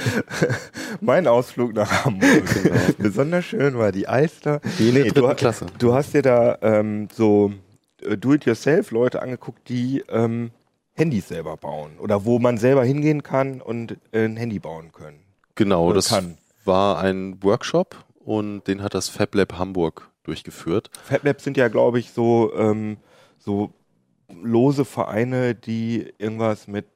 [1.00, 2.44] mein Ausflug nach Hamburg.
[2.98, 4.60] Besonders schön war die Alster.
[4.78, 5.66] Die Nee, dritten du, Klasse.
[5.78, 7.52] du hast dir da ähm, so
[8.16, 10.50] Do-it-yourself-Leute angeguckt, die ähm,
[10.94, 11.98] Handys selber bauen.
[11.98, 15.20] Oder wo man selber hingehen kann und äh, ein Handy bauen können.
[15.54, 16.38] Genau, Oder das kann.
[16.64, 20.90] war ein Workshop und den hat das FabLab Hamburg durchgeführt.
[21.04, 22.98] FabLabs sind ja, glaube ich, so, ähm,
[23.38, 23.72] so
[24.42, 26.86] lose Vereine, die irgendwas mit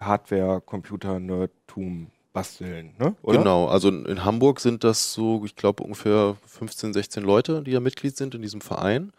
[0.00, 3.14] Hardware, Computer, Nerdtum basteln, ne?
[3.22, 3.38] Oder?
[3.38, 7.72] Genau, also in, in Hamburg sind das so, ich glaube, ungefähr 15, 16 Leute, die
[7.72, 9.12] ja Mitglied sind in diesem Verein.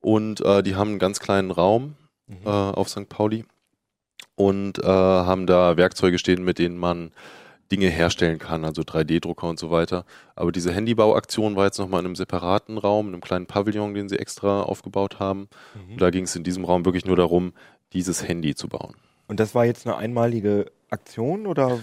[0.00, 1.94] Und äh, die haben einen ganz kleinen Raum
[2.30, 2.36] Mhm.
[2.46, 3.08] äh, auf St.
[3.08, 3.46] Pauli
[4.34, 7.10] und äh, haben da Werkzeuge stehen, mit denen man
[7.72, 10.04] Dinge herstellen kann, also 3D-Drucker und so weiter.
[10.36, 14.08] Aber diese Handybauaktion war jetzt nochmal in einem separaten Raum, in einem kleinen Pavillon, den
[14.10, 15.48] sie extra aufgebaut haben.
[15.74, 15.92] Mhm.
[15.94, 17.52] Und da ging es in diesem Raum wirklich nur darum,
[17.94, 18.94] dieses Handy zu bauen.
[19.26, 21.78] Und das war jetzt eine einmalige Aktion oder?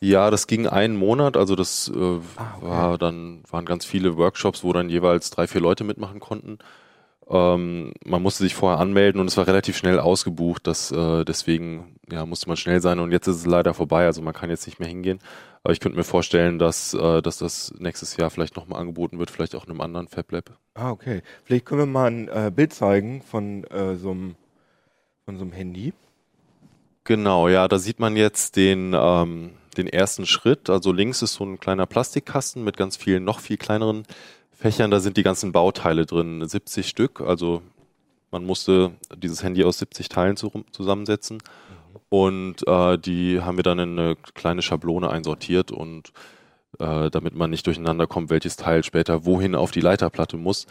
[0.00, 1.98] Ja, das ging einen Monat, also das äh,
[2.36, 2.66] Ah, okay.
[2.66, 6.58] war dann waren ganz viele Workshops, wo dann jeweils drei, vier Leute mitmachen konnten.
[7.30, 11.96] Ähm, man musste sich vorher anmelden und es war relativ schnell ausgebucht, das, äh, deswegen
[12.10, 14.66] ja, musste man schnell sein und jetzt ist es leider vorbei, also man kann jetzt
[14.66, 15.20] nicht mehr hingehen.
[15.62, 19.30] Aber ich könnte mir vorstellen, dass, äh, dass das nächstes Jahr vielleicht nochmal angeboten wird,
[19.30, 20.58] vielleicht auch in einem anderen FabLab.
[20.74, 21.22] Ah, okay.
[21.44, 24.36] Vielleicht können wir mal ein äh, Bild zeigen von äh, so einem
[25.24, 25.92] von so einem Handy.
[27.04, 30.68] Genau, ja, da sieht man jetzt den, ähm, den ersten Schritt.
[30.68, 34.04] Also links ist so ein kleiner Plastikkasten mit ganz vielen, noch viel kleineren
[34.60, 34.90] Fächern.
[34.90, 37.22] Da sind die ganzen Bauteile drin, 70 Stück.
[37.22, 37.62] Also
[38.30, 41.42] man musste dieses Handy aus 70 Teilen zu, zusammensetzen.
[42.10, 46.12] Und äh, die haben wir dann in eine kleine Schablone einsortiert und
[46.78, 50.66] äh, damit man nicht durcheinander kommt, welches Teil später wohin auf die Leiterplatte muss.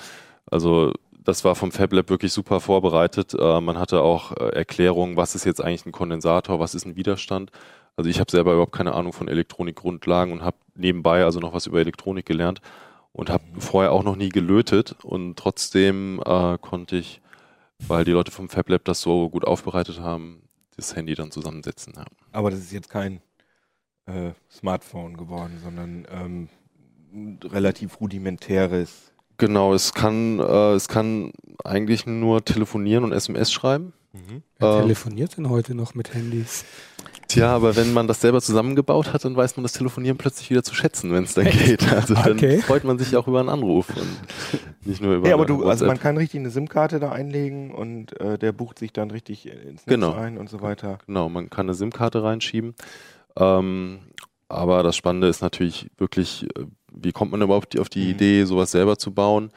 [0.45, 3.33] Also das war vom FabLab wirklich super vorbereitet.
[3.33, 6.95] Äh, man hatte auch äh, Erklärungen, was ist jetzt eigentlich ein Kondensator, was ist ein
[6.95, 7.51] Widerstand.
[7.95, 11.65] Also ich habe selber überhaupt keine Ahnung von Elektronikgrundlagen und habe nebenbei also noch was
[11.65, 12.61] über Elektronik gelernt.
[13.11, 17.21] Und habe vorher auch noch nie gelötet und trotzdem äh, konnte ich,
[17.79, 20.43] weil die Leute vom FabLab das so gut aufbereitet haben,
[20.75, 21.93] das Handy dann zusammensetzen.
[21.95, 22.05] Ja.
[22.31, 23.21] Aber das ist jetzt kein
[24.05, 26.49] äh, Smartphone geworden, sondern ähm,
[27.43, 29.11] relativ rudimentäres.
[29.37, 31.31] Genau, es kann, äh, es kann
[31.63, 33.93] eigentlich nur telefonieren und SMS schreiben.
[34.13, 34.43] Mhm.
[34.57, 36.65] Wer ähm, telefoniert denn heute noch mit Handys?
[37.29, 40.63] Tja, aber wenn man das selber zusammengebaut hat, dann weiß man das Telefonieren plötzlich wieder
[40.63, 41.87] zu schätzen, wenn es dann geht.
[41.93, 42.55] Also okay.
[42.55, 44.17] dann freut man sich auch über einen Anruf und
[44.83, 45.27] nicht nur über.
[45.27, 48.79] Ja, aber du, also man kann richtig eine SIM-Karte da einlegen und äh, der bucht
[48.79, 50.13] sich dann richtig ins Netz genau.
[50.15, 50.97] ein und so weiter.
[51.05, 52.73] Genau, man kann eine SIM-Karte reinschieben.
[53.37, 53.99] Ähm,
[54.47, 58.09] aber das Spannende ist natürlich wirklich, äh, wie kommt man überhaupt auf die mhm.
[58.09, 59.51] Idee, sowas selber zu bauen?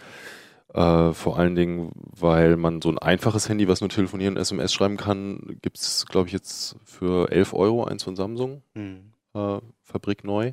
[0.74, 4.72] Äh, vor allen Dingen, weil man so ein einfaches Handy, was nur telefonieren und SMS
[4.72, 9.12] schreiben kann, gibt es, glaube ich, jetzt für 11 Euro eins von Samsung, mhm.
[9.34, 10.52] äh, Fabrik neu.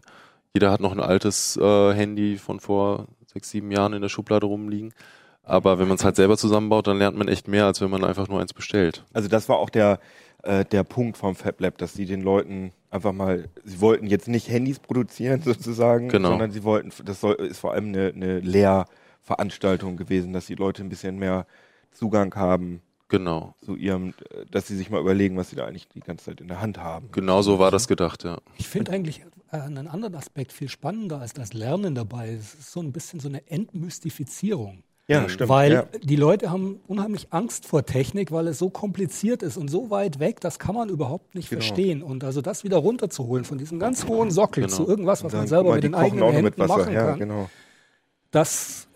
[0.53, 4.45] Jeder hat noch ein altes äh, Handy von vor sechs, sieben Jahren in der Schublade
[4.45, 4.93] rumliegen.
[5.43, 8.03] Aber wenn man es halt selber zusammenbaut, dann lernt man echt mehr, als wenn man
[8.03, 9.05] einfach nur eins bestellt.
[9.13, 9.99] Also das war auch der,
[10.43, 14.49] äh, der Punkt vom FabLab, dass sie den Leuten einfach mal, sie wollten jetzt nicht
[14.49, 16.29] Handys produzieren sozusagen, genau.
[16.29, 18.85] sondern sie wollten, das soll, ist vor allem eine, eine Lehr-
[19.21, 21.45] Veranstaltung gewesen, dass die Leute ein bisschen mehr
[21.91, 22.81] Zugang haben.
[23.09, 23.55] Genau.
[23.63, 24.13] Zu ihrem,
[24.51, 26.77] dass sie sich mal überlegen, was sie da eigentlich die ganze Zeit in der Hand
[26.77, 27.09] haben.
[27.11, 28.37] Genau so war das gedacht, ja.
[28.57, 32.29] Ich finde eigentlich äh, einen anderen Aspekt viel spannender als das Lernen dabei.
[32.29, 34.83] Es ist so ein bisschen so eine Entmystifizierung.
[35.09, 35.49] Ja, stimmt.
[35.49, 35.85] Weil ja.
[36.03, 40.19] die Leute haben unheimlich Angst vor Technik, weil es so kompliziert ist und so weit
[40.19, 41.61] weg, das kann man überhaupt nicht genau.
[41.61, 42.03] verstehen.
[42.03, 44.75] Und also das wieder runterzuholen von diesem ganz hohen Sockel genau.
[44.75, 47.49] zu irgendwas, was man selber mit den eigenen Händen machen ja, kann, genau.
[48.29, 48.87] das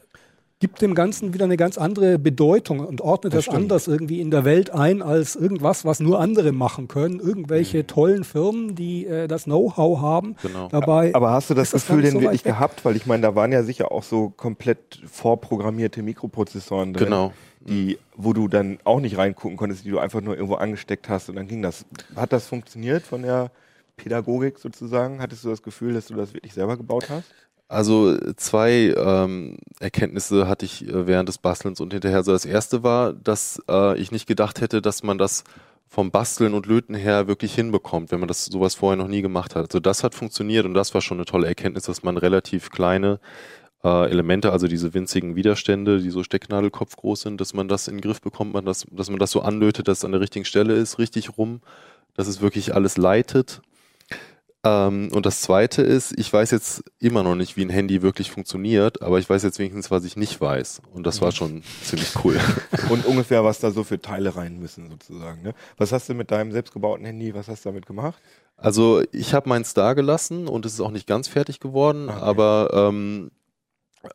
[0.64, 4.32] gibt dem Ganzen wieder eine ganz andere Bedeutung und ordnet das, das anders irgendwie in
[4.32, 7.20] der Welt ein als irgendwas, was nur andere machen können.
[7.20, 7.88] Irgendwelche mhm.
[7.88, 10.38] tollen Firmen, die äh, das Know-how haben.
[10.42, 10.70] Genau.
[10.70, 12.86] Dabei Aber hast du das Gefühl denn so wirklich gehabt?
[12.86, 17.08] Weil ich meine, da waren ja sicher auch so komplett vorprogrammierte Mikroprozessoren drin.
[17.08, 17.34] Genau.
[17.60, 21.28] Die, wo du dann auch nicht reingucken konntest, die du einfach nur irgendwo angesteckt hast
[21.28, 21.86] und dann ging das.
[22.16, 23.52] Hat das funktioniert von der
[23.98, 25.22] Pädagogik sozusagen?
[25.22, 27.26] Hattest du das Gefühl, dass du das wirklich selber gebaut hast?
[27.74, 32.18] Also zwei ähm, Erkenntnisse hatte ich äh, während des Bastelns und hinterher.
[32.18, 35.44] Also das erste war, dass äh, ich nicht gedacht hätte, dass man das
[35.88, 39.56] vom Basteln und Löten her wirklich hinbekommt, wenn man das sowas vorher noch nie gemacht
[39.56, 39.66] hat.
[39.66, 43.20] Also das hat funktioniert und das war schon eine tolle Erkenntnis, dass man relativ kleine
[43.84, 47.96] äh, Elemente, also diese winzigen Widerstände, die so Stecknadelkopf groß sind, dass man das in
[47.96, 50.46] den Griff bekommt, man das, dass man das so anlötet, dass es an der richtigen
[50.46, 51.62] Stelle ist, richtig rum,
[52.16, 53.62] dass es wirklich alles leitet
[54.66, 58.32] ähm, und das Zweite ist, ich weiß jetzt immer noch nicht, wie ein Handy wirklich
[58.32, 60.82] funktioniert, aber ich weiß jetzt wenigstens, was ich nicht weiß.
[60.94, 61.36] Und das war mhm.
[61.36, 62.40] schon ziemlich cool.
[62.90, 65.42] Und ungefähr, was da so für Teile rein müssen sozusagen.
[65.42, 65.54] Ne?
[65.78, 68.22] Was hast du mit deinem selbstgebauten Handy, was hast du damit gemacht?
[68.56, 72.20] Also ich habe meins da gelassen und es ist auch nicht ganz fertig geworden, okay.
[72.22, 73.32] aber ähm,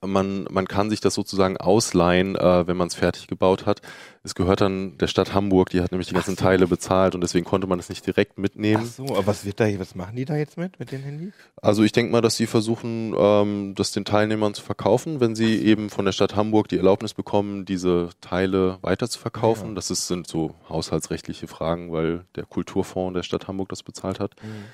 [0.03, 3.81] man, man kann sich das sozusagen ausleihen, äh, wenn man es fertig gebaut hat.
[4.23, 6.43] Es gehört dann der Stadt Hamburg, die hat nämlich die ganzen so.
[6.43, 8.85] Teile bezahlt und deswegen konnte man es nicht direkt mitnehmen.
[8.87, 11.33] Ach so, aber was wird da, was machen die da jetzt mit, mit den Handys?
[11.63, 15.63] Also ich denke mal, dass sie versuchen, ähm, das den Teilnehmern zu verkaufen, wenn sie
[15.63, 19.69] eben von der Stadt Hamburg die Erlaubnis bekommen, diese Teile weiter zu verkaufen.
[19.71, 19.75] Ja.
[19.75, 24.35] Das ist, sind so haushaltsrechtliche Fragen, weil der Kulturfonds der Stadt Hamburg das bezahlt hat.
[24.43, 24.65] Mhm.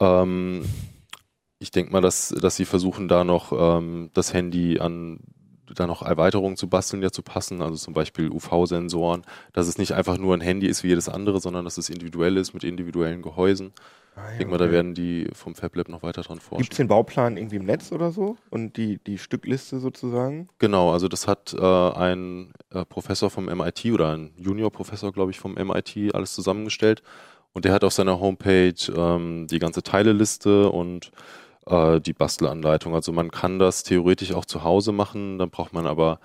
[0.00, 0.64] Ähm,
[1.58, 5.20] ich denke mal, dass, dass sie versuchen, da noch ähm, das Handy an
[5.74, 9.92] da noch Erweiterungen zu basteln, ja zu passen, also zum Beispiel UV-Sensoren, dass es nicht
[9.92, 13.22] einfach nur ein Handy ist wie jedes andere, sondern dass es individuell ist mit individuellen
[13.22, 13.72] Gehäusen.
[14.16, 14.66] Ah, ja, ich denke mal, okay.
[14.66, 16.62] da werden die vom FabLab noch weiter dran forschen.
[16.62, 20.48] Gibt es den Bauplan irgendwie im Netz oder so und die, die Stückliste sozusagen?
[20.58, 25.40] Genau, also das hat äh, ein äh, Professor vom MIT oder ein Junior-Professor, glaube ich,
[25.40, 27.02] vom MIT alles zusammengestellt
[27.52, 31.10] und der hat auf seiner Homepage ähm, die ganze Teileliste und
[31.66, 32.94] äh, die Bastelanleitung.
[32.94, 36.20] Also man kann das theoretisch auch zu Hause machen, dann braucht man aber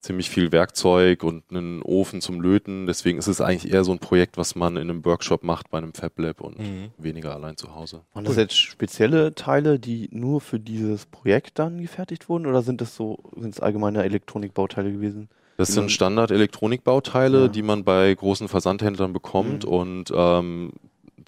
[0.00, 2.86] ziemlich viel Werkzeug und einen Ofen zum Löten.
[2.86, 5.78] Deswegen ist es eigentlich eher so ein Projekt, was man in einem Workshop macht bei
[5.78, 6.90] einem Fab Lab und mhm.
[6.96, 8.02] weniger allein zu Hause.
[8.14, 12.80] Waren das jetzt spezielle Teile, die nur für dieses Projekt dann gefertigt wurden oder sind
[12.80, 15.28] das so, sind es allgemeine Elektronikbauteile gewesen?
[15.58, 17.48] Das sind Standard-Elektronikbauteile, ja.
[17.48, 19.70] die man bei großen Versandhändlern bekommt mhm.
[19.70, 20.72] und ähm,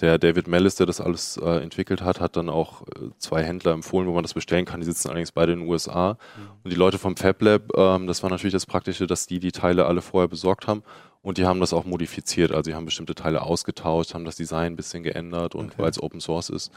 [0.02, 3.72] der David Mellis, der das alles äh, entwickelt hat, hat dann auch äh, zwei Händler
[3.72, 4.80] empfohlen, wo man das bestellen kann.
[4.80, 6.14] Die sitzen allerdings beide in den USA.
[6.14, 6.48] Mhm.
[6.64, 9.86] Und die Leute vom FabLab, ähm, das war natürlich das Praktische, dass die die Teile
[9.86, 10.82] alle vorher besorgt haben.
[11.22, 12.50] Und die haben das auch modifiziert.
[12.50, 15.54] Also die haben bestimmte Teile ausgetauscht, haben das Design ein bisschen geändert.
[15.54, 15.82] Und okay.
[15.82, 16.72] weil es Open Source ist,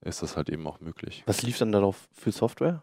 [0.00, 1.22] ist das halt eben auch möglich.
[1.26, 2.82] Was lief dann darauf für Software?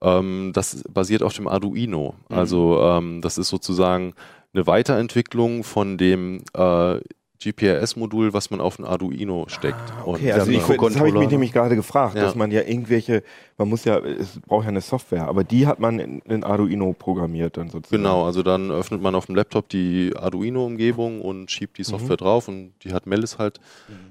[0.00, 2.14] Ähm, das basiert auf dem Arduino.
[2.28, 2.36] Mhm.
[2.36, 4.14] Also ähm, das ist sozusagen
[4.54, 7.00] eine Weiterentwicklung von dem äh,
[7.42, 9.76] GPRS-Modul, was man auf ein Arduino steckt.
[9.98, 12.22] Ah, Und okay, also ich, das habe ich mich nämlich gerade gefragt, Ja.
[12.22, 13.22] dass man ja irgendwelche,
[13.56, 16.92] man muss ja, es braucht ja eine Software, aber die hat man in, in Arduino
[16.92, 18.02] programmiert dann sozusagen.
[18.02, 22.48] Genau, also dann öffnet man auf dem Laptop die Arduino-Umgebung und schiebt die Software drauf
[22.48, 23.58] und die hat Melis halt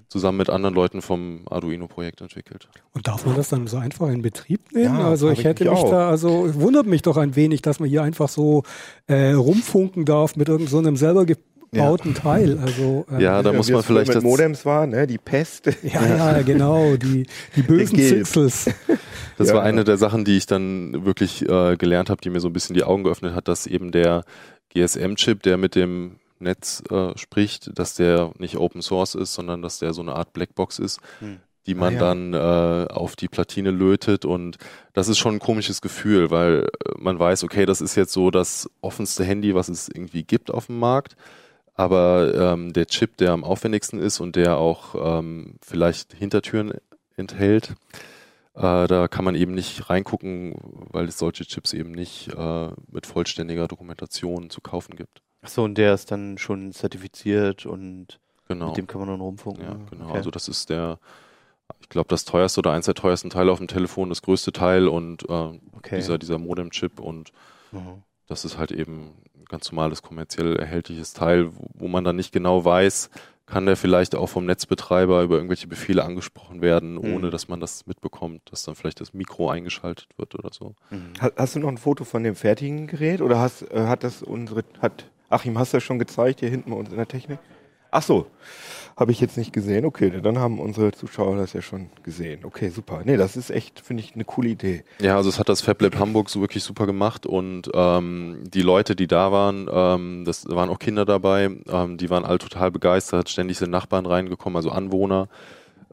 [0.07, 2.67] zusammen mit anderen Leuten vom Arduino-Projekt entwickelt.
[2.93, 4.97] Und darf man das dann so einfach in Betrieb nehmen?
[4.97, 5.91] Ja, also ich ich hätte mich mich auch.
[5.91, 8.63] da, also wundert mich doch ein wenig, dass man hier einfach so
[9.07, 10.95] äh, rumfunken darf mit irgendeinem so einem
[11.71, 12.59] selber gebauten Teil.
[12.59, 15.67] Also äh, Ja, da Ja, muss man vielleicht mit das, Modems war, ne, die Pest.
[15.83, 17.97] ja, ja, genau, die, die bösen.
[17.99, 18.69] Zixels.
[19.37, 19.55] das Ja.
[19.55, 22.53] war eine der Sachen, die ich dann wirklich äh, gelernt habe, die mir so ein
[22.53, 24.23] bisschen die Augen geöffnet hat, dass eben der
[24.73, 29.79] GSM-Chip, der mit dem Netz äh, spricht, dass der nicht Open Source ist, sondern dass
[29.79, 31.39] der so eine Art Blackbox ist, Hm.
[31.67, 31.99] die man Ah, ja.
[31.99, 34.57] dann äh, auf die Platine lötet und
[34.93, 38.31] das ist schon ein komisches Gefühl, weil äh, man weiß, okay, das ist jetzt so
[38.31, 41.15] das offenste Handy, was es irgendwie gibt auf dem Markt,
[41.79, 46.73] aber ähm, der Chip, der am aufwendigsten ist und der auch ähm, vielleicht Hintertüren
[47.15, 47.75] enthält,
[48.55, 50.55] äh, da kann man eben nicht reingucken,
[50.91, 55.21] weil es solche Chips eben nicht äh, mit vollständiger Dokumentation zu kaufen gibt.
[55.41, 58.67] Achso, und der ist dann schon zertifiziert und Genau.
[58.69, 59.63] mit dem kann man dann rumfunken.
[59.63, 60.05] Ja, genau.
[60.09, 60.17] Okay.
[60.17, 60.99] Also das ist der,
[61.79, 64.87] ich glaube, das teuerste oder eins der teuersten Teile auf dem Telefon, das größte Teil
[64.89, 65.33] und äh,
[65.71, 65.95] okay.
[65.95, 67.31] dieser, dieser Modem-Chip und
[67.71, 68.01] Mhm.
[68.27, 69.11] das ist halt eben
[69.49, 73.09] ganz normales kommerziell erhältliches Teil, wo, wo man dann nicht genau weiß,
[73.45, 77.13] kann der vielleicht auch vom Netzbetreiber über irgendwelche Befehle angesprochen werden, Mhm.
[77.15, 80.75] ohne dass man das mitbekommt, dass dann vielleicht das Mikro eingeschaltet wird oder so.
[80.91, 81.13] Mhm.
[81.19, 84.21] Ha- Hast du noch ein Foto von dem fertigen Gerät oder hast, äh, hat das
[84.21, 87.39] unsere, hat, Achim, hast du das schon gezeigt hier hinten bei uns in der Technik?
[87.91, 88.27] Ach so,
[88.99, 89.85] habe ich jetzt nicht gesehen.
[89.85, 92.43] Okay, dann haben unsere Zuschauer das ja schon gesehen.
[92.43, 93.01] Okay, super.
[93.05, 94.83] Nee, das ist echt, finde ich, eine coole Idee.
[94.99, 98.97] Ja, also es hat das FabLab Hamburg so wirklich super gemacht und ähm, die Leute,
[98.97, 103.29] die da waren, ähm, das waren auch Kinder dabei, ähm, die waren alle total begeistert.
[103.29, 105.29] Ständig sind Nachbarn reingekommen, also Anwohner,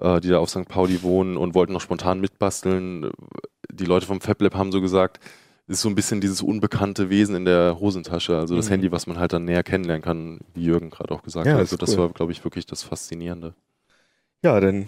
[0.00, 0.66] äh, die da auf St.
[0.66, 3.11] Pauli wohnen und wollten noch spontan mitbasteln.
[3.72, 7.35] Die Leute vom FabLab haben so gesagt, es ist so ein bisschen dieses unbekannte Wesen
[7.35, 8.70] in der Hosentasche, also das Mhm.
[8.70, 11.59] Handy, was man halt dann näher kennenlernen kann, wie Jürgen gerade auch gesagt Ja, hat.
[11.61, 11.98] Also das cool.
[11.98, 13.55] war, glaube ich, wirklich das Faszinierende.
[14.42, 14.87] Ja, dann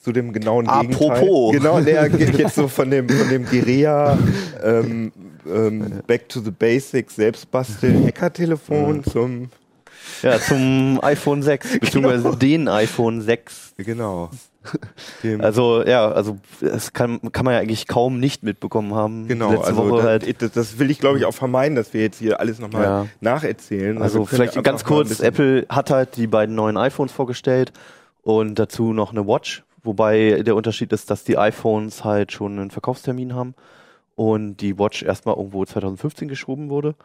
[0.00, 1.52] zu dem genauen Apropos.
[1.52, 1.52] Gegenteil.
[1.52, 4.18] Genau, der geht jetzt so von dem, von dem Guerilla
[4.62, 5.12] ähm,
[5.46, 9.50] ähm, Back to the Basics Selbstbasteln Hackertelefon zum
[10.22, 12.34] Ja, zum iPhone 6, beziehungsweise Genau.
[12.36, 13.74] den iPhone 6.
[13.78, 14.30] genau.
[15.22, 19.26] Dem, Also ja, also das kann, kann man ja eigentlich kaum nicht mitbekommen haben.
[19.28, 20.42] genau, Letzte also Woche da, halt.
[20.42, 23.06] das, das will ich glaube ich auch vermeiden, dass wir jetzt hier alles nochmal Ja.
[23.20, 24.00] nacherzählen.
[24.02, 27.72] Also können vielleicht ganz kurz, Apple hat halt die beiden neuen iPhones vorgestellt
[28.22, 32.70] und dazu noch eine Watch, wobei der Unterschied ist, dass die iPhones halt schon einen
[32.70, 33.54] Verkaufstermin haben
[34.18, 36.96] und die Watch erstmal irgendwo 2015 geschoben wurde.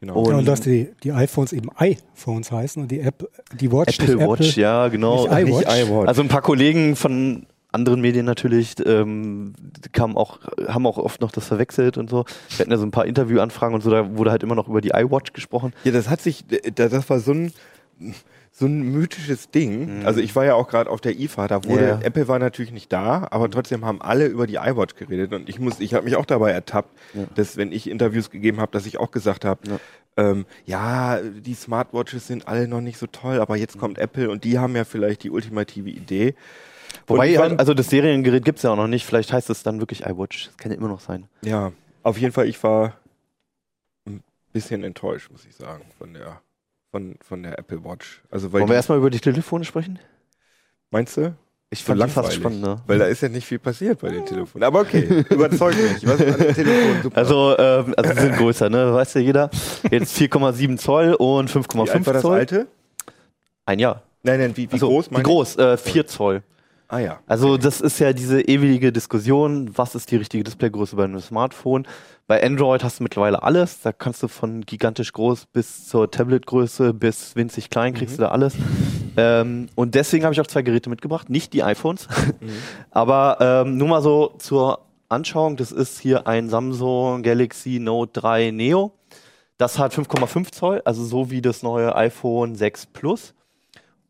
[0.00, 0.14] Genau.
[0.22, 3.28] Und- Ja, und dass die, die iPhones eben iPhones heißen und die App,
[3.60, 5.22] die Watch Apple nicht Watch, Apple, ja, genau.
[5.28, 5.82] nicht Nicht iWatch.
[5.88, 6.08] iWatch.
[6.08, 9.52] Also ein paar Kollegen von anderen Medien natürlich ähm,
[9.92, 12.24] kamen auch, haben auch oft noch das verwechselt und so.
[12.50, 14.80] Wir hatten ja so ein paar Interviewanfragen und so, da wurde halt immer noch über
[14.80, 15.74] die iWatch gesprochen.
[15.84, 17.52] Ja, das hat sich, da- das war so ein,
[18.54, 20.00] so ein mythisches Ding.
[20.00, 20.06] Mhm.
[20.06, 22.00] Also ich war ja auch gerade auf der IFA, da wurde, Ja.
[22.02, 25.58] Apple war natürlich nicht da, aber trotzdem haben alle über die iWatch geredet und ich
[25.58, 27.24] muss, ich habe mich auch dabei ertappt, Ja.
[27.34, 29.78] dass wenn ich Interviews gegeben habe, dass ich auch gesagt habe, Ja.
[30.18, 34.44] ähm, ja, die Smartwatches sind alle noch nicht so toll, aber jetzt kommt Apple und
[34.44, 36.34] die haben ja vielleicht die ultimative Idee.
[37.06, 39.06] Wobei, halt, also das Seriengerät gibt's ja auch noch nicht.
[39.06, 40.48] Vielleicht heißt es dann wirklich iWatch.
[40.48, 41.26] Das kann ja immer noch sein.
[41.42, 42.98] Ja, auf jeden Fall, ich war
[44.06, 46.42] ein bisschen enttäuscht, muss ich sagen, von der,
[46.92, 48.22] von, von der Apple Watch.
[48.30, 49.98] Also, weil Wollen wir erstmal über die Telefone sprechen?
[50.92, 51.34] meinst du?
[51.70, 52.36] Ich So fand die fast langweilig.
[52.36, 52.82] spannender.
[52.86, 54.62] Weil da ist ja nicht viel passiert bei den Telefonen.
[54.62, 56.06] Aber okay, überzeugt mich.
[56.06, 57.16] Was ist an den Telefonen super?
[57.16, 58.92] Also, ähm, also sie sind größer, ne?
[58.94, 59.50] Weiß ja jeder.
[59.90, 62.34] Jetzt 4,7 Zoll und wie alt 5,5 war das Zoll.
[62.38, 62.66] alte?
[63.64, 64.02] Ein Jahr.
[64.22, 65.10] Nein, nein, wie, wie Also, groß?
[65.10, 65.56] Wie groß?
[65.56, 66.42] Äh, 4 Zoll.
[66.88, 67.20] Ah ja.
[67.26, 71.86] Also das ist ja diese ewige Diskussion, was ist die richtige Displaygröße bei einem Smartphone.
[72.26, 73.80] Bei Android hast du mittlerweile alles.
[73.80, 78.16] Da kannst du von gigantisch groß bis zur Tabletgröße bis winzig klein kriegst Mhm.
[78.18, 78.54] du da alles.
[79.16, 82.08] Ähm, und deswegen habe ich auch zwei Geräte mitgebracht, nicht die iPhones,
[82.40, 82.48] Mhm.
[82.90, 85.56] aber ähm, nur mal so zur Anschauung.
[85.56, 88.92] Das ist hier ein Samsung Galaxy Note 3 Neo.
[89.58, 93.34] Das hat 5,5 Zoll, also so wie das neue iPhone 6 Plus.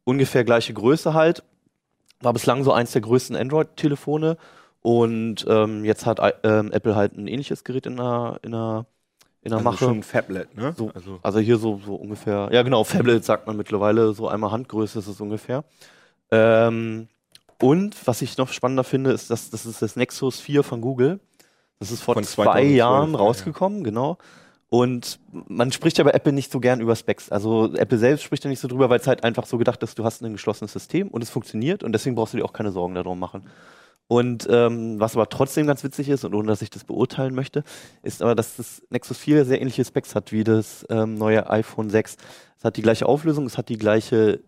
[0.04, 1.42] Ungefähr gleiche Größe halt.
[2.20, 4.36] War bislang so eins der größten Android-Telefone.
[4.82, 8.86] Und ähm, jetzt hat ähm, Apple halt ein ähnliches Gerät in der, in der,
[9.42, 9.78] in der Also Mache.
[9.86, 10.74] schon ein Phablet, ne?
[10.76, 10.90] So.
[10.94, 14.98] Also, Also hier so, so ungefähr, ja genau, Phablet sagt man mittlerweile, so einmal Handgröße
[14.98, 15.64] ist es ungefähr.
[16.30, 17.08] Ähm,
[17.60, 21.20] und was ich noch spannender finde, ist, dass das ist das Nexus 4 von Google.
[21.78, 24.18] Das ist vor Von zwei 2012, Jahren ja, rausgekommen, genau.
[24.68, 27.30] Und man spricht ja bei Apple nicht so gern über Specs.
[27.30, 29.98] Also Apple selbst spricht ja nicht so drüber, weil es halt einfach so gedacht ist,
[29.98, 32.72] du hast ein geschlossenes System und es funktioniert und deswegen brauchst du dir auch keine
[32.72, 33.46] Sorgen darum machen.
[34.12, 37.64] Und ähm, was aber trotzdem ganz witzig ist, und ohne dass ich das beurteilen möchte,
[38.02, 41.88] ist aber, dass das Nexus 4 sehr ähnliche Specs hat wie das ähm, neue iPhone
[41.88, 42.18] 6.
[42.58, 44.40] Es hat die gleiche Auflösung, es hat die gleiche,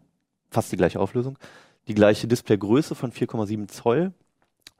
[0.50, 1.38] fast die gleiche Auflösung,
[1.88, 4.12] die gleiche Displaygröße von 4,7 Zoll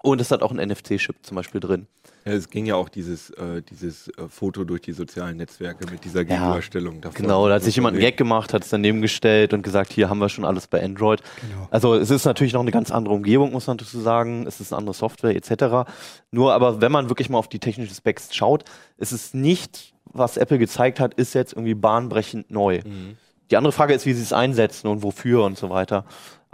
[0.05, 1.87] und es hat auch einen NFC-Chip zum Beispiel drin.
[2.27, 6.05] Ja, es ging ja auch dieses, äh, dieses äh, Foto durch die sozialen Netzwerke mit
[6.05, 7.01] dieser Gegenüberstellung.
[7.03, 9.93] Ja, genau, da hat sich jemand einen Gag gemacht, hat es daneben gestellt und gesagt,
[9.93, 11.23] hier haben wir schon alles bei Android.
[11.41, 11.69] Genau.
[11.71, 14.47] Also es ist natürlich noch eine ganz andere Umgebung, muss man dazu sagen.
[14.47, 15.91] Es ist eine andere Software etc.
[16.31, 18.65] Nur aber, wenn man wirklich mal auf die technischen Specs schaut,
[18.99, 22.83] ist es nicht, was Apple gezeigt hat, ist jetzt irgendwie bahnbrechend neu.
[22.85, 23.17] Mhm.
[23.51, 26.05] Die andere Frage ist, wie sie es einsetzen und wofür und so weiter.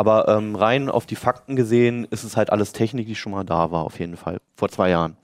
[0.01, 3.45] Aber ähm, rein auf die Fakten gesehen ist es halt alles Technik, die schon mal
[3.45, 5.19] da war, auf jeden Fall, vor zwei Jahren.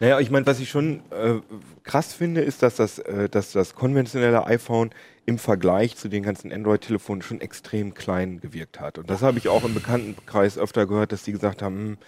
[0.00, 1.36] Naja, ich meine, was ich schon äh,
[1.82, 4.90] krass finde, ist, dass das, äh, dass das konventionelle iPhone
[5.24, 8.98] im Vergleich zu den ganzen Android-Telefonen schon extrem klein gewirkt hat.
[8.98, 11.98] Und das habe ich auch im Bekanntenkreis öfter gehört, dass die gesagt haben, hm,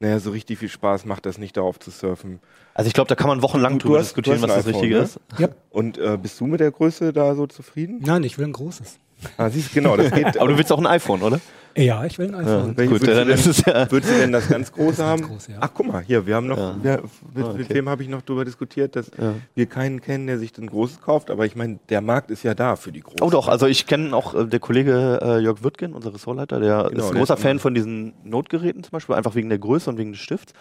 [0.00, 2.40] naja, so richtig viel Spaß macht das nicht, darauf zu surfen.
[2.74, 5.02] Also ich glaube, da kann man wochenlang drüber hast, diskutieren, was das Richtige ne?
[5.02, 5.20] ist.
[5.38, 5.50] Ja.
[5.70, 8.00] Und äh, bist du mit der Größe da so zufrieden?
[8.04, 8.98] Nein, ich will ein großes.
[9.36, 10.36] Ah, siehst genau, das geht.
[10.40, 11.40] Aber du willst auch ein iPhone, oder?
[11.76, 12.74] Ja, ich will ein iPhone.
[12.76, 13.90] Ja, gut, dann ist es ja.
[13.90, 15.22] Würdest du denn das ganz große haben?
[15.22, 15.56] Groß, ja.
[15.60, 16.76] Ach, guck mal, hier, wir haben noch, ja.
[16.82, 17.02] wir,
[17.34, 17.58] mit, ah, okay.
[17.58, 19.34] mit wem habe ich noch darüber diskutiert, dass ja.
[19.54, 22.54] wir keinen kennen, der sich ein großes kauft, aber ich meine, der Markt ist ja
[22.54, 23.22] da für die großen.
[23.22, 26.88] Oh doch, also ich kenne auch äh, der Kollege äh, Jörg Wirtgen, unser Ressortleiter, der
[26.90, 29.98] genau, ist ein großer Fan von diesen Notgeräten zum Beispiel, einfach wegen der Größe und
[29.98, 30.52] wegen des Stifts.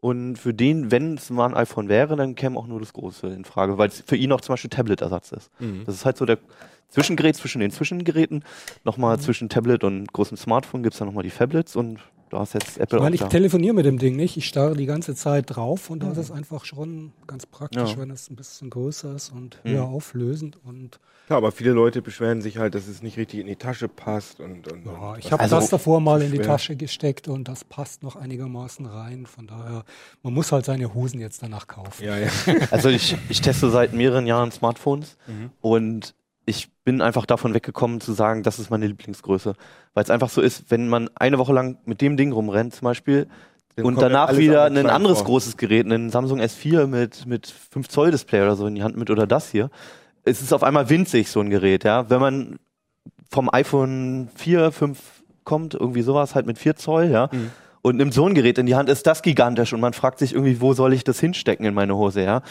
[0.00, 3.28] Und für den, wenn es mal ein iPhone wäre, dann käme auch nur das Große
[3.28, 5.50] in Frage, weil es für ihn auch zum Beispiel Tablet-Ersatz ist.
[5.58, 5.84] Mhm.
[5.86, 6.38] Das ist halt so der
[6.88, 8.44] Zwischengerät zwischen den Zwischengeräten.
[8.84, 9.20] Nochmal mhm.
[9.20, 12.78] zwischen Tablet und großem Smartphone gibt es dann nochmal die Phablets und da hast jetzt
[12.78, 15.90] Apple ich meine, ich telefoniere mit dem Ding nicht, ich starre die ganze Zeit drauf
[15.90, 16.08] und mhm.
[16.08, 17.98] das ist einfach schon ganz praktisch, ja.
[17.98, 19.70] wenn es ein bisschen größer ist und mhm.
[19.70, 23.46] höher auflösend und ja, aber viele Leute beschweren sich halt, dass es nicht richtig in
[23.48, 26.38] die Tasche passt und, und, ja, und ich habe also das davor mal in die
[26.38, 29.26] Tasche gesteckt und das passt noch einigermaßen rein.
[29.26, 29.84] Von daher,
[30.22, 32.04] man muss halt seine Hosen jetzt danach kaufen.
[32.04, 32.28] Ja, ja.
[32.70, 35.50] also ich, ich teste seit mehreren Jahren Smartphones mhm.
[35.60, 36.14] und
[36.46, 39.54] ich bin einfach davon weggekommen zu sagen, das ist meine Lieblingsgröße.
[39.94, 42.86] Weil es einfach so ist, wenn man eine Woche lang mit dem Ding rumrennt zum
[42.86, 43.26] Beispiel
[43.74, 45.26] Dann und danach wieder ein anderes vor.
[45.26, 48.96] großes Gerät, einen Samsung S4 mit, mit 5 Zoll Display oder so in die Hand
[48.96, 49.70] mit oder das hier,
[50.24, 52.10] es ist auf einmal winzig, so ein Gerät, ja.
[52.10, 52.58] Wenn man
[53.30, 54.98] vom iPhone 4, 5
[55.44, 57.28] kommt, irgendwie sowas, halt mit 4 Zoll, ja.
[57.32, 57.50] Mhm.
[57.82, 60.32] Und nimmt so ein Gerät in die Hand, ist das gigantisch und man fragt sich
[60.32, 62.42] irgendwie, wo soll ich das hinstecken in meine Hose, ja.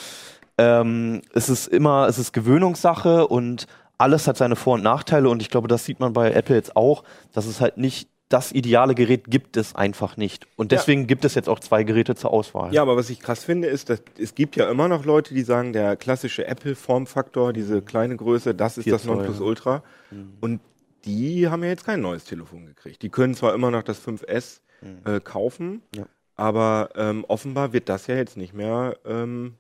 [0.58, 5.42] Ähm, es ist immer, es ist Gewöhnungssache und alles hat seine Vor- und Nachteile und
[5.42, 7.04] ich glaube, das sieht man bei Apple jetzt auch,
[7.34, 10.48] dass es halt nicht das ideale Gerät gibt es einfach nicht.
[10.56, 11.08] Und deswegen ja.
[11.08, 12.74] gibt es jetzt auch zwei Geräte zur Auswahl.
[12.74, 15.44] Ja, aber was ich krass finde, ist, dass es gibt ja immer noch Leute, die
[15.44, 19.84] sagen, der klassische Apple-Formfaktor, diese kleine Größe, das ist das Nonplusultra.
[20.10, 20.34] Mhm.
[20.42, 20.62] Und
[21.06, 23.04] die haben ja jetzt kein neues Telefon gekriegt.
[23.04, 25.02] Die können zwar immer noch das 5S mhm.
[25.06, 26.06] äh, kaufen, ja.
[26.36, 29.54] aber ähm, offenbar wird das ja jetzt nicht mehr ähm,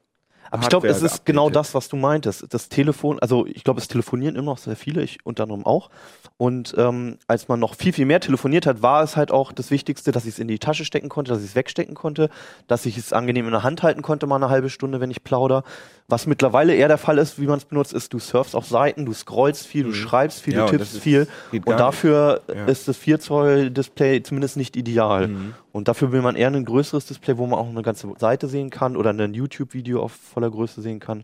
[0.51, 2.45] aber ich glaube, es ist genau das, was du meintest.
[2.53, 5.89] Das Telefon, also ich glaube, es telefonieren immer noch sehr viele, ich unter anderem auch.
[6.37, 9.71] Und ähm, als man noch viel, viel mehr telefoniert hat, war es halt auch das
[9.71, 12.29] Wichtigste, dass ich es in die Tasche stecken konnte, dass ich es wegstecken konnte,
[12.67, 15.23] dass ich es angenehm in der Hand halten konnte, mal eine halbe Stunde, wenn ich
[15.23, 15.63] plauder.
[16.07, 19.07] Was mittlerweile eher der Fall ist, wie man es benutzt, ist, du surfst auf Seiten,
[19.07, 19.93] du scrollst viel, du mhm.
[19.93, 21.27] schreibst viel, ja, du tippst viel.
[21.51, 22.65] Und dafür ja.
[22.65, 25.29] ist das 4 Zoll Display zumindest nicht ideal.
[25.29, 25.55] Mhm.
[25.71, 28.69] Und dafür will man eher ein größeres Display, wo man auch eine ganze Seite sehen
[28.69, 31.23] kann oder ein YouTube-Video auf voller Größe sehen kann.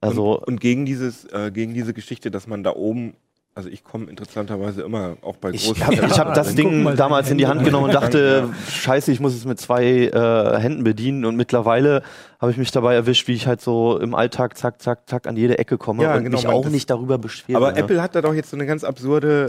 [0.00, 3.14] Also und, und gegen dieses, äh, gegen diese Geschichte, dass man da oben
[3.56, 5.76] also ich komme interessanterweise immer auch bei großen.
[5.76, 9.34] Ich habe hab das Ding damals in die Hand genommen und dachte, scheiße, ich muss
[9.34, 12.02] es mit zwei äh, Händen bedienen und mittlerweile
[12.40, 15.36] habe ich mich dabei erwischt, wie ich halt so im Alltag zack, zack, zack an
[15.36, 17.56] jede Ecke komme ja, und genau, mich auch nicht darüber beschwere.
[17.56, 17.76] Aber ja.
[17.78, 19.48] Apple hat da doch jetzt so eine ganz absurde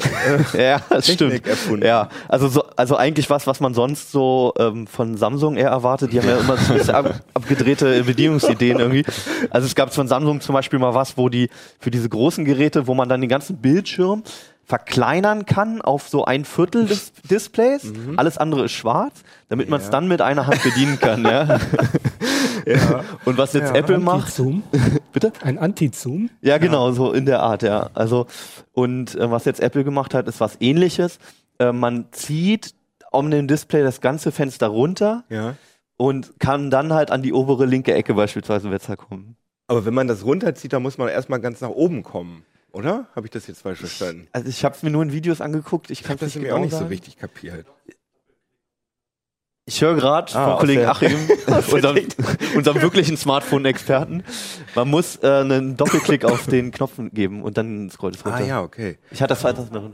[0.53, 1.47] äh, ja, Technik stimmt.
[1.47, 1.85] erfunden.
[1.85, 6.13] Ja, also so, also eigentlich was, was man sonst so ähm, von Samsung eher erwartet.
[6.13, 9.05] Die haben ja immer so ein bisschen ab, abgedrehte Bedienungsideen irgendwie.
[9.49, 12.87] Also es gab von Samsung zum Beispiel mal was, wo die für diese großen Geräte,
[12.87, 14.23] wo man dann den ganzen Bildschirm
[14.67, 17.85] verkleinern kann auf so ein Viertel des Displays.
[17.85, 18.19] Mhm.
[18.19, 21.23] Alles andere ist schwarz, damit man es dann mit einer Hand bedienen kann.
[21.23, 21.57] ja.
[22.65, 23.03] ja.
[23.23, 24.33] Und was jetzt ja, Apple macht.
[24.33, 24.63] Zoom.
[25.13, 25.31] Bitte?
[25.41, 26.29] Ein Anti-Zoom.
[26.41, 26.93] Ja, genau, ja.
[26.93, 27.89] so in der Art, ja.
[27.93, 28.27] Also,
[28.73, 31.19] und äh, was jetzt Apple gemacht hat, ist was ähnliches.
[31.59, 32.75] Äh, man zieht
[33.11, 35.55] um den Display das ganze Fenster runter ja.
[35.95, 39.37] und kann dann halt an die obere linke Ecke beispielsweise besser kommen.
[39.67, 42.43] Aber wenn man das runterzieht, dann muss man erstmal ganz nach oben kommen.
[42.77, 43.07] Oder?
[43.15, 44.27] Habe ich das jetzt falsch verstanden?
[44.33, 45.89] Also ich habe es mir nur in Videos angeguckt.
[45.89, 46.85] Ich, ich habe das mir auch nicht sagen.
[46.85, 47.65] so richtig kapiert.
[49.65, 51.11] Ich höre gerade Ah, vom Kollegen Achim,
[51.71, 52.07] unserem,
[52.55, 54.23] unserem wirklichen Smartphone-Experten,
[54.75, 58.37] man muss äh, einen Doppelklick auf den Knopf geben und dann scrollt es runter.
[58.37, 58.97] Ah ja, okay.
[59.11, 59.91] Ich hatte das weiter noch.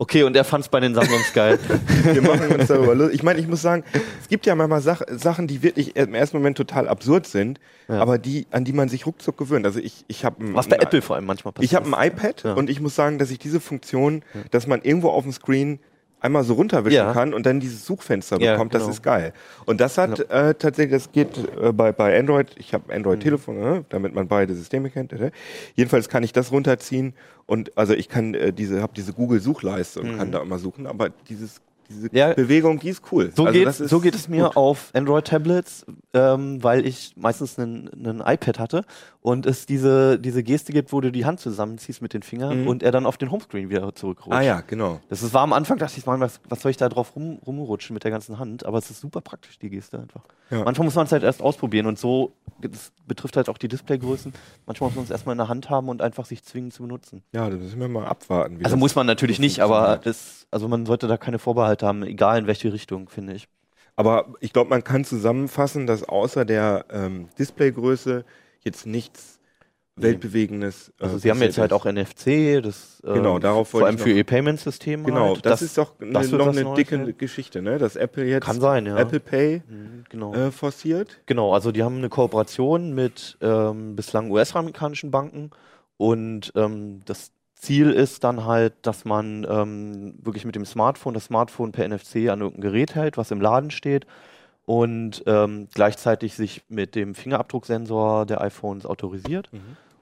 [0.00, 1.58] Okay, und er fand es bei den Sammlungs geil.
[2.04, 3.16] Wir machen uns darüber lustig.
[3.16, 3.82] Ich meine, ich muss sagen,
[4.22, 7.98] es gibt ja manchmal Sach Sachen, die wirklich im ersten Moment total absurd sind, Ja.
[8.00, 9.66] aber die, an die man sich ruckzuck gewöhnt.
[9.66, 11.72] Also ich, ich habe Was bei Apple vor allem manchmal passiert.
[11.72, 12.52] Ich habe ein iPad Ja.
[12.52, 14.22] und ich muss sagen, dass ich diese Funktion,
[14.52, 15.80] dass man irgendwo auf dem Screen
[16.20, 17.12] einmal so runterwischen Ja.
[17.12, 18.92] kann und dann dieses Suchfenster Ja, bekommt, das genau.
[18.92, 19.32] ist geil.
[19.66, 22.94] Und das hat äh, tatsächlich, das geht äh, bei, bei Android, ich habe Mhm.
[22.96, 25.12] Android-Telefon, äh, damit man beide Systeme kennt.
[25.12, 25.30] Äh.
[25.74, 27.14] Jedenfalls kann ich das runterziehen
[27.46, 31.10] und also ich kann äh, diese, habe diese Google-Suchleiste und kann da immer suchen, aber
[31.28, 32.08] dieses diese.
[32.14, 32.34] Ja.
[32.34, 33.32] Bewegung, die ist cool.
[33.34, 34.56] So, also geht, so geht es mir gut.
[34.56, 38.84] auf Android-Tablets, ähm, weil ich meistens einen, einen iPad hatte
[39.20, 42.68] und es diese, diese Geste gibt, wo du die Hand zusammenziehst mit den Fingern Mhm.
[42.68, 44.36] und er dann auf den Homescreen wieder zurückrutscht.
[44.38, 45.00] Ah ja, genau.
[45.08, 47.94] Das ist, war am Anfang, dachte ich, was, was soll ich da drauf rum, rumrutschen
[47.94, 48.64] mit der ganzen Hand?
[48.64, 50.22] Aber es ist super praktisch, die Geste einfach.
[50.50, 50.64] Ja.
[50.64, 52.32] Manchmal muss man es halt erst ausprobieren und so,
[52.62, 54.32] das betrifft halt auch die Displaygrößen.
[54.66, 57.22] Manchmal muss man es erstmal in der Hand haben und einfach sich zwingen zu benutzen.
[57.32, 58.58] Ja, das müssen wir mal abwarten.
[58.64, 62.38] Also muss man natürlich nicht, aber das, also man sollte da keine Vorbehalte haben, egal
[62.40, 63.48] in welche Richtung, finde ich.
[63.96, 68.24] Aber ich glaube, man kann zusammenfassen, dass außer der ähm, Displaygröße
[68.62, 69.38] jetzt nichts
[69.96, 70.92] weltbewegendes.
[71.00, 74.22] äh, Also sie haben jetzt halt auch NFC, das ähm, Genau, darauf vor allem für
[74.24, 75.04] Payment-System.
[75.04, 75.46] Genau, halt.
[75.46, 77.18] das, ist doch ne, das noch eine dicke werden.
[77.18, 77.78] Geschichte, ne?
[77.78, 78.96] Dass Apple jetzt Kann sein, ja.
[78.98, 80.34] Apple Pay Mhm, genau.
[80.34, 81.20] äh, forciert.
[81.26, 85.50] Genau, also die haben eine Kooperation mit ähm, bislang US-amerikanischen Banken
[85.96, 91.24] und ähm, das Ziel ist dann halt, dass man ähm, wirklich mit dem Smartphone das
[91.24, 94.06] Smartphone per NFC an irgendein Gerät hält, was im Laden steht
[94.64, 99.50] und ähm, gleichzeitig sich mit dem Fingerabdrucksensor der iPhones autorisiert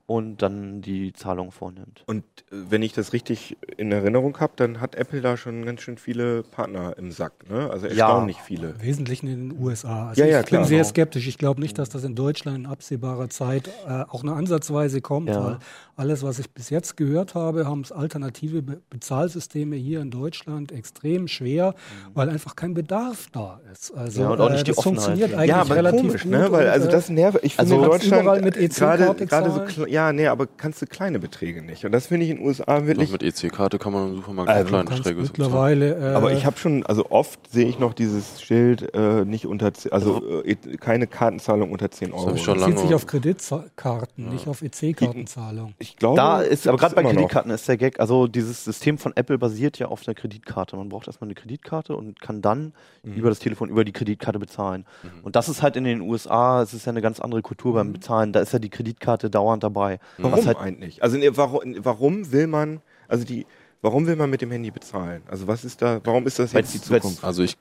[0.06, 2.04] und dann die Zahlung vornimmt.
[2.06, 5.80] Und äh, wenn ich das richtig in Erinnerung habe, dann hat Apple da schon ganz
[5.82, 7.68] schön viele Partner im Sack, ne?
[7.70, 7.90] Also Ja.
[8.08, 8.70] erstaunlich viele.
[8.70, 10.08] Im Wesentlichen in den USA.
[10.10, 10.88] Also Ja, ich ja, klar, bin sehr genau.
[10.90, 11.26] skeptisch.
[11.26, 15.28] Ich glaube nicht, dass das in Deutschland in absehbarer Zeit äh, auch nur ansatzweise kommt,
[15.30, 15.44] Ja.
[15.44, 15.58] weil
[15.96, 20.70] alles, was ich bis jetzt gehört habe, haben es alternative Be Bezahlsysteme hier in Deutschland
[20.72, 21.74] extrem schwer,
[22.14, 23.92] weil einfach kein Bedarf da ist.
[23.96, 24.26] Also Mhm.
[24.26, 25.04] Ja, und auch nicht die das Offenheit.
[25.04, 26.32] funktioniert Ja, eigentlich Ja, aber relativ komisch, gut.
[26.32, 26.52] ne?
[26.52, 27.38] Weil also äh, das nervt.
[27.42, 30.82] Ich also finde in kannst Deutschland mit äh, EC-Karte gerade so ja, nee, aber kannst
[30.82, 31.84] du kleine Beträge nicht.
[31.84, 34.60] Und das finde ich in den USA wirklich mit EC-Karte kann man im Supermarkt Also,
[34.76, 35.30] also, kleine Beträge bezahlen.
[35.38, 36.12] mittlerweile.
[36.12, 39.72] Äh, Aber ich habe schon, also oft sehe ich noch dieses Schild, äh, nicht unter,
[39.72, 42.34] ze- also äh, keine Kartenzahlung unter 10 Euro.
[42.34, 45.74] ich schon bezieht sich auf Kreditkarten, nicht auf EC-Kartenzahlung.
[45.90, 47.16] Ich glaube, Da ist, aber gerade bei immer noch.
[47.18, 50.76] Kreditkarten ist der Gag, also dieses System von Apple basiert ja auf einer Kreditkarte.
[50.76, 52.72] Man braucht erstmal eine Kreditkarte und kann dann
[53.02, 53.14] Mhm.
[53.14, 54.84] über das Telefon über die Kreditkarte bezahlen.
[55.22, 57.92] Und das ist halt in den USA, es ist ja eine ganz andere Kultur beim
[57.92, 58.32] Bezahlen.
[58.32, 60.00] Da ist ja die Kreditkarte dauernd dabei.
[60.18, 61.02] Warum Was halt, eigentlich?
[61.02, 63.46] Also nee, warum, warum will man, also die,
[63.82, 65.22] warum will man mit dem Handy bezahlen?
[65.28, 67.22] Also was ist da, warum ist das jetzt die Zukunft?
[67.22, 67.56] Also ich,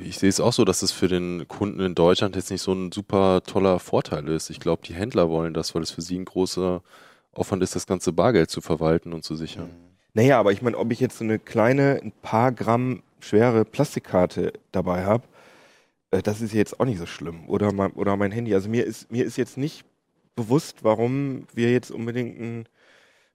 [0.00, 2.72] ich sehe es auch so, dass es für den Kunden in Deutschland jetzt nicht so
[2.72, 4.50] ein super toller Vorteil ist.
[4.50, 6.82] Ich glaube, die Händler wollen das, weil es für sie ein großer
[7.32, 9.70] Aufwand ist, das ganze Bargeld zu verwalten und zu sichern.
[10.14, 14.52] Naja, aber ich meine, ob ich jetzt so eine kleine, ein paar Gramm schwere Plastikkarte
[14.72, 15.24] dabei habe,
[16.10, 17.48] äh, das ist jetzt auch nicht so schlimm.
[17.48, 18.54] Oder mein, oder mein Handy.
[18.54, 19.84] Also mir ist, mir ist jetzt nicht
[20.34, 22.68] bewusst, warum wir jetzt unbedingt ein,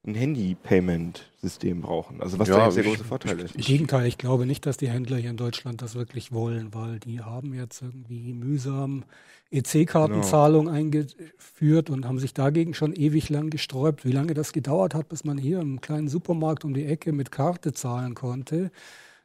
[0.06, 2.22] ein Handy-Payment-System brauchen.
[2.22, 3.56] Also was Ja, da jetzt der große Vorteil ist.
[3.56, 7.00] Im Gegenteil, ich glaube nicht, dass die Händler hier in Deutschland das wirklich wollen, weil
[7.00, 9.04] die haben jetzt irgendwie mühsam
[9.52, 14.06] EC-Kartenzahlung eingeführt und haben sich dagegen schon ewig lang gesträubt.
[14.06, 17.32] Wie lange das gedauert hat, bis man hier im kleinen Supermarkt um die Ecke mit
[17.32, 18.72] Karte zahlen konnte,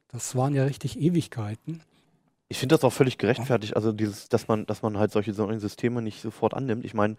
[0.08, 1.82] das waren ja richtig Ewigkeiten.
[2.48, 5.60] ich finde das auch völlig gerechtfertigt, also dieses, dass man, dass man halt solche solche
[5.60, 6.84] Systeme nicht sofort annimmt.
[6.84, 7.16] Ich meine,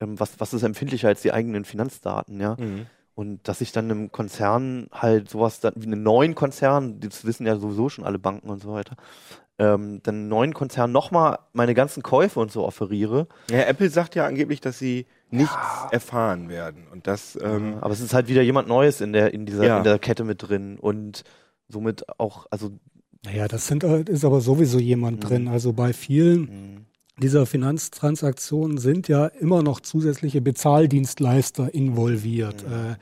[0.00, 2.56] ähm, was, was ist empfindlicher als die eigenen Finanzdaten, ja?
[2.58, 2.86] Mhm.
[3.14, 7.46] Und dass ich dann einem Konzern halt sowas, dann, wie einen neuen Konzern, das wissen
[7.46, 8.96] ja sowieso schon alle Banken und so weiter,
[9.58, 13.26] ähm, dann einen neuen Konzern nochmal meine ganzen Käufe und so offeriere.
[13.50, 15.54] Ja, Apple sagt ja angeblich, dass sie nichts
[15.90, 16.86] erfahren werden.
[16.90, 19.78] Und das, ähm, Aber es ist halt wieder jemand Neues in der, in dieser, Ja.
[19.78, 21.24] in der Kette mit drin und
[21.68, 22.70] somit auch, also
[23.24, 25.20] Naja, das sind, äh, ist aber sowieso jemand Mhm.
[25.28, 25.48] drin.
[25.48, 26.80] Also bei vielen mh,
[27.20, 32.62] dieser Finanztransaktionen sind ja immer noch zusätzliche Bezahldienstleister involviert.
[32.62, 32.96] Äh,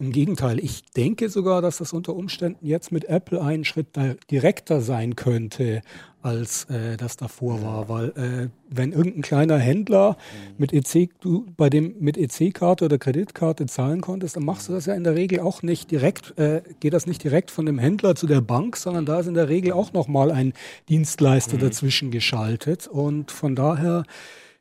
[0.00, 4.14] Im Gegenteil, ich denke sogar, dass das unter Umständen jetzt mit Apple einen Schritt di-
[4.30, 5.82] direkter sein könnte,
[6.22, 7.90] als äh, das davor war.
[7.90, 10.16] Weil äh, wenn irgendein kleiner Händler
[10.56, 14.86] mit EC, du bei dem mit EC-Karte oder Kreditkarte zahlen konntest, dann machst du das
[14.86, 18.14] ja in der Regel auch nicht direkt, äh, geht das nicht direkt von dem Händler
[18.14, 20.54] zu der Bank, sondern da ist in der Regel auch nochmal ein
[20.88, 22.86] Dienstleister dazwischen geschaltet.
[22.86, 24.04] Und von daher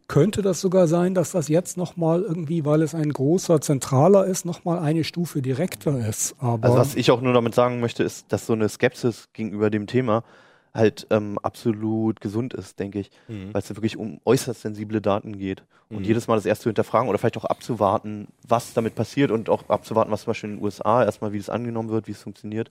[0.09, 4.43] könnte das sogar sein, dass das jetzt nochmal irgendwie, weil es ein großer Zentraler ist,
[4.43, 6.35] nochmal eine Stufe direkter ist.
[6.39, 9.69] Aber Also was ich auch nur damit sagen möchte, ist, dass so eine Skepsis gegenüber
[9.69, 10.23] dem Thema
[10.73, 13.53] halt ähm, absolut gesund ist, denke ich, Mhm.
[13.53, 15.63] weil es ja wirklich um äußerst sensible Daten geht.
[15.89, 16.03] Und Mhm.
[16.05, 19.67] jedes Mal das erst zu hinterfragen oder vielleicht auch abzuwarten, was damit passiert und auch
[19.69, 22.69] abzuwarten, was zum Beispiel in den USA erstmal, wie das angenommen wird, wie es funktioniert,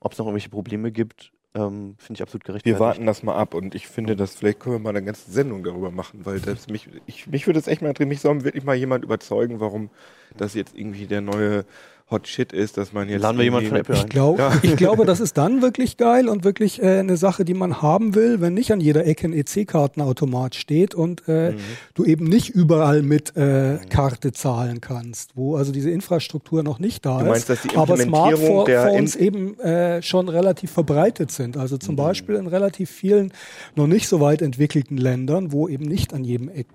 [0.00, 2.80] ob es noch irgendwelche Probleme gibt, ähm, finde ich absolut Wir gerechtfertigt.
[2.80, 5.64] warten das mal ab und ich finde, dass vielleicht können wir mal eine ganze Sendung
[5.64, 8.64] darüber machen, weil das mich, ich, mich würde es echt mal interessieren, mich soll wirklich
[8.64, 9.90] mal jemand überzeugen, warum
[10.36, 11.64] das jetzt irgendwie der neue
[12.08, 13.20] Hot Shit ist, dass man jetzt.
[13.22, 14.52] Laden wir jemanden von Apple Ich, glaub, Ja.
[14.62, 18.14] ich glaube, das ist dann wirklich geil und wirklich äh, eine Sache, die man haben
[18.14, 21.56] will, wenn nicht an jeder Ecke ein EC-Kartenautomat steht und äh, Mhm.
[21.94, 27.04] du eben nicht überall mit äh, Karte zahlen kannst, wo also diese Infrastruktur noch nicht
[27.04, 31.32] da Du meinst, ist, dass die aber Implementierung der Smartphones eben äh, schon relativ verbreitet
[31.32, 31.56] sind.
[31.56, 31.80] Also Mhm.
[31.80, 33.32] zum Beispiel in relativ vielen
[33.74, 36.68] noch nicht so weit entwickelten Ländern, wo eben nicht an jedem Eck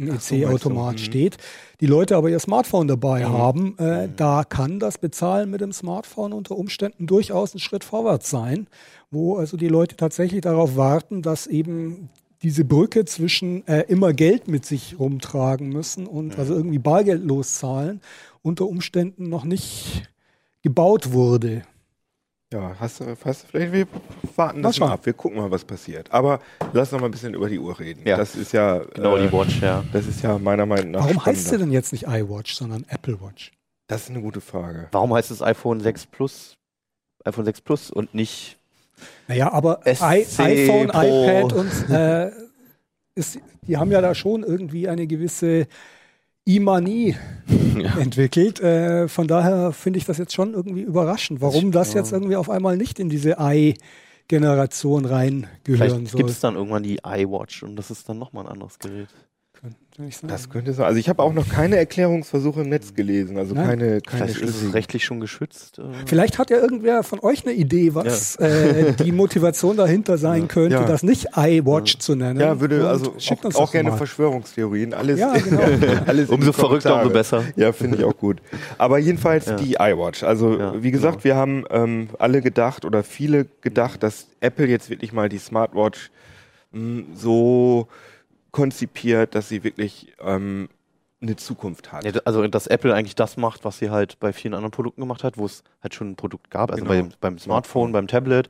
[0.00, 1.02] ein so, EC-Automat meinst du?
[1.02, 1.10] Mhm.
[1.12, 1.36] steht,
[1.80, 3.32] die Leute aber ihr Smartphone dabei Mhm.
[3.32, 8.30] haben, äh, da kann das Bezahlen mit dem Smartphone unter Umständen durchaus ein Schritt vorwärts
[8.30, 8.66] sein,
[9.10, 12.08] wo also die Leute tatsächlich darauf warten, dass eben
[12.42, 18.00] diese Brücke zwischen äh, immer Geld mit sich rumtragen müssen und also irgendwie bargeldlos zahlen
[18.42, 20.10] unter Umständen noch nicht
[20.62, 21.62] gebaut wurde.
[22.52, 23.86] Ja, hast du, hast du vielleicht, wir
[24.34, 26.10] warten Mal das mal ab, wir gucken mal, was passiert.
[26.10, 26.40] Aber
[26.72, 28.02] lass noch mal ein bisschen über die Uhr reden.
[28.04, 28.16] Ja.
[28.16, 28.78] Das ist ja.
[28.92, 29.84] Genau, äh, die Watch, ja.
[29.92, 31.04] Das ist ja meiner Meinung nach.
[31.04, 31.66] Warum heißt sie spannender.
[31.66, 33.52] denn jetzt nicht iWatch, sondern Apple Watch?
[33.86, 34.88] Das ist eine gute Frage.
[34.90, 36.56] Warum heißt es iPhone 6 Plus,
[37.24, 38.58] iPhone 6 Plus und nicht
[39.28, 41.02] Naja, aber SC I iPhone, Pro.
[41.02, 42.30] iPad und äh,
[43.14, 45.68] ist, die haben ja da schon irgendwie eine gewisse
[46.46, 47.16] E-Manie
[47.78, 47.98] Ja.
[47.98, 48.60] entwickelt.
[48.60, 52.50] Äh, von daher finde ich das jetzt schon irgendwie überraschend, warum das jetzt irgendwie auf
[52.50, 56.18] einmal nicht in diese i-Generation reingehören Vielleicht soll.
[56.18, 59.08] gibt es dann irgendwann die iWatch und das ist dann nochmal ein anderes Gerät.
[60.00, 60.28] Könnte nicht sein.
[60.28, 60.86] Das könnte sein.
[60.86, 63.36] Also ich habe auch noch keine Erklärungsversuche im Netz gelesen.
[63.36, 63.66] Also Nein.
[63.66, 65.78] keine, keine Vielleicht ist es rechtlich schon geschützt.
[65.78, 65.82] äh.
[66.06, 70.76] Vielleicht hat ja irgendwer von euch eine Idee, was äh, die Motivation dahinter sein könnte,
[70.76, 70.84] Ja.
[70.84, 72.40] das nicht iWatch zu nennen.
[72.40, 73.96] Ja, würde Und also schickt auch, uns auch doch gerne mal.
[73.96, 74.94] Verschwörungstheorien.
[74.94, 75.62] Alles, Ja, genau.
[76.06, 77.44] alles Umso verrückter, umso besser.
[77.56, 78.40] Ja, finde ich auch gut.
[78.78, 79.56] Aber jedenfalls Ja.
[79.56, 80.22] die iWatch.
[80.22, 81.24] Also Ja, wie gesagt, genau.
[81.24, 86.10] wir haben ähm, alle gedacht oder viele gedacht, dass Apple jetzt wirklich mal die Smartwatch
[86.72, 87.86] mh, so
[88.52, 90.68] konzipiert, dass sie wirklich ähm,
[91.22, 92.04] eine Zukunft hat.
[92.04, 95.22] Ja, also, dass Apple eigentlich das macht, was sie halt bei vielen anderen Produkten gemacht
[95.24, 96.94] hat, wo es halt schon ein Produkt gab, also Genau.
[96.94, 98.48] beim, beim Smartphone, beim Tablet,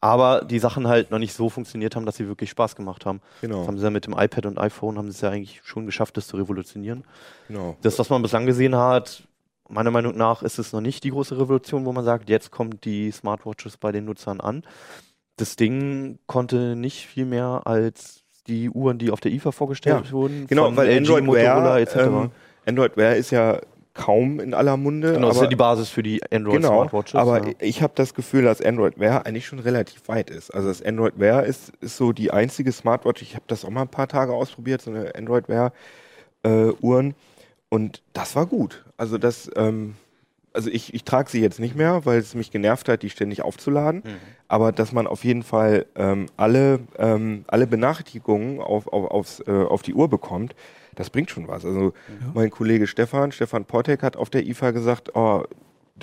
[0.00, 3.20] aber die Sachen halt noch nicht so funktioniert haben, dass sie wirklich Spaß gemacht haben.
[3.40, 5.60] Genau, Das haben sie ja mit dem iPad und iPhone, haben sie es ja eigentlich
[5.64, 7.04] schon geschafft, das zu revolutionieren.
[7.48, 7.76] genau.
[7.82, 9.22] Das, was man bislang gesehen hat,
[9.68, 12.84] meiner Meinung nach ist es noch nicht die große Revolution, wo man sagt, jetzt kommt
[12.84, 14.62] die Smartwatches bei den Nutzern an.
[15.36, 20.12] Das Ding konnte nicht viel mehr als die Uhren, die auf der IFA vorgestellt Ja,
[20.12, 20.46] wurden.
[20.48, 21.96] Genau, weil LG, Android Wear, etc.
[21.96, 22.30] ähm,
[22.66, 23.60] Android Wear ist ja
[23.94, 25.12] kaum in aller Munde.
[25.14, 27.54] genau, das ist ja die Basis für die Android Genau, aber ja.
[27.58, 30.50] ich habe das Gefühl, dass Android Wear eigentlich schon relativ weit ist.
[30.54, 33.82] Also das Android Wear ist, ist so die einzige Smartwatch, ich habe das auch mal
[33.82, 35.72] ein paar Tage ausprobiert, so eine Android Wear
[36.44, 37.14] äh, Uhren
[37.70, 38.84] und das war gut.
[38.96, 39.96] Also das, ähm,
[40.52, 43.42] also ich, ich trage sie jetzt nicht mehr, weil es mich genervt hat, die ständig
[43.42, 44.02] aufzuladen.
[44.04, 44.16] Mhm.
[44.48, 49.50] Aber dass man auf jeden Fall ähm, alle, ähm, alle Benachrichtigungen auf, auf, aufs, äh,
[49.50, 50.54] auf die Uhr bekommt,
[50.94, 51.64] das bringt schon was.
[51.64, 51.92] Also
[52.34, 55.44] mein Kollege Stefan, Stefan Portek hat auf der IFA gesagt, oh,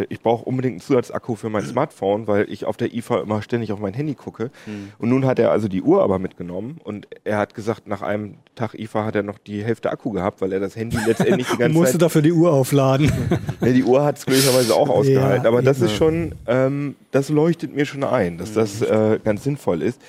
[0.10, 3.72] ich brauche unbedingt einen Zusatzakku für mein Smartphone, weil ich auf der IFA immer ständig
[3.72, 4.52] auf mein Handy gucke.
[4.66, 4.92] Mhm.
[5.00, 8.36] Und nun hat er also die Uhr aber mitgenommen und er hat gesagt, nach einem
[8.56, 11.58] Tag IFA hat er noch die Hälfte Akku gehabt, weil er das Handy letztendlich die
[11.58, 13.12] ganze Musste Zeit dafür die Uhr aufladen.
[13.62, 15.86] ja, die Uhr hat es glücklicherweise auch ausgehalten, Ja, aber das eben.
[15.88, 18.86] ist schon, ähm, das leuchtet mir schon ein, dass das Mhm.
[18.88, 20.02] äh, ganz sinnvoll ist.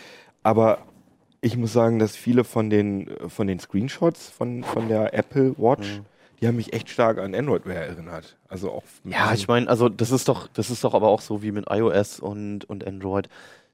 [0.43, 0.79] Aber
[1.41, 5.99] ich muss sagen, dass viele von den, von den Screenshots von, von der Apple Watch,
[5.99, 6.05] Mhm.
[6.41, 8.37] Die haben mich echt stark an Android Wear erinnert.
[8.49, 11.43] Also auch Ja, ich meine, also das ist doch, das ist doch aber auch so
[11.43, 13.29] wie mit iOS und, und Android.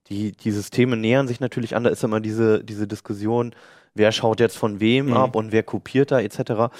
[0.09, 3.55] Die, die Systeme nähern sich natürlich an, da ist immer diese, diese Diskussion,
[3.95, 5.13] wer schaut jetzt von wem Mhm.
[5.15, 6.71] ab und wer kopiert da etc.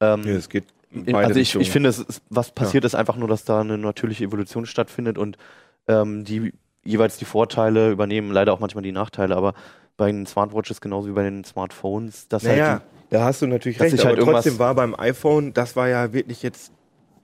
[0.00, 3.28] Ähm, ja, es geht in also ich, ich finde, ist, was passiert ist einfach nur,
[3.28, 5.38] dass da eine natürliche Evolution stattfindet und
[5.86, 9.54] ähm, die jeweils die Vorteile übernehmen, leider auch manchmal die Nachteile, aber
[9.96, 13.78] bei den Smartwatches genauso wie bei den Smartphones, dass naja, halt da hast du natürlich
[13.78, 16.72] dass recht, aber halt irgendwas- trotzdem war beim iPhone, das war ja wirklich jetzt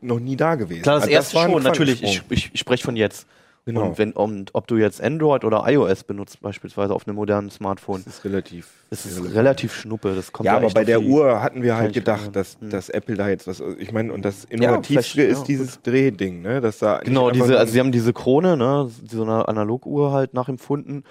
[0.00, 0.82] noch nie da gewesen.
[0.82, 2.02] Klar, das Also erste ein schon, natürlich.
[2.02, 3.26] Ich, ich, ich spreche von jetzt.
[3.68, 3.86] Genau.
[3.88, 8.00] Und, wenn, und ob du jetzt Android oder iOS benutzt, beispielsweise auf einem modernen Smartphone,
[8.04, 8.68] das ist relativ.
[8.90, 9.34] das ist irrelevant.
[9.36, 10.14] relativ schnuppe.
[10.14, 12.70] Das kommt Ja, aber bei der Uhr hatten wir halt gedacht, dass, Hm.
[12.70, 13.60] dass Apple da jetzt was.
[13.78, 16.60] Ich meine, und das Innovativste vielleicht, ist ja, dieses Drehding, ne?
[16.60, 20.32] Dass da Genau, diese, so also sie haben diese Krone, ne, so eine Analoguhr halt
[20.32, 21.02] nachempfunden,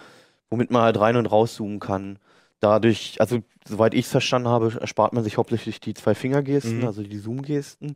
[0.49, 2.19] womit man halt rein und rauszoomen kann.
[2.61, 6.87] Dadurch, also soweit ich es verstanden habe, erspart man sich hauptsächlich die zwei Fingergesten, Mhm.
[6.87, 7.95] also die Zoom-Gesten.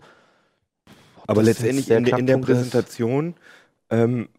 [1.28, 2.38] Aber letztendlich in, der- in der?
[2.38, 3.36] Präsentation
[3.92, 4.30] ähm,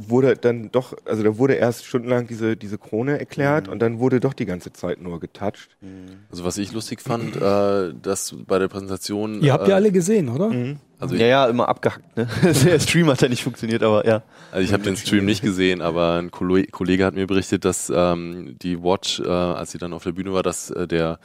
[0.00, 3.72] wurde dann doch, also da wurde erst stundenlang diese, diese Krone erklärt Mhm.
[3.72, 5.76] und dann wurde doch die ganze Zeit nur getoucht.
[6.30, 9.40] Also was ich lustig fand, äh, dass bei der Präsentation.
[9.42, 10.50] Ihr habt äh, ja alle gesehen, oder?
[11.00, 12.16] Also ja, ja, immer abgehackt.
[12.16, 12.26] Ne?
[12.64, 14.22] Der Stream hat ja nicht funktioniert, aber ja.
[14.50, 17.92] also ich habe den Stream nicht gesehen, aber ein Kolle- Kollege hat mir berichtet, dass
[17.94, 21.18] ähm, die Watch, äh, als sie dann auf der Bühne war, dass äh, der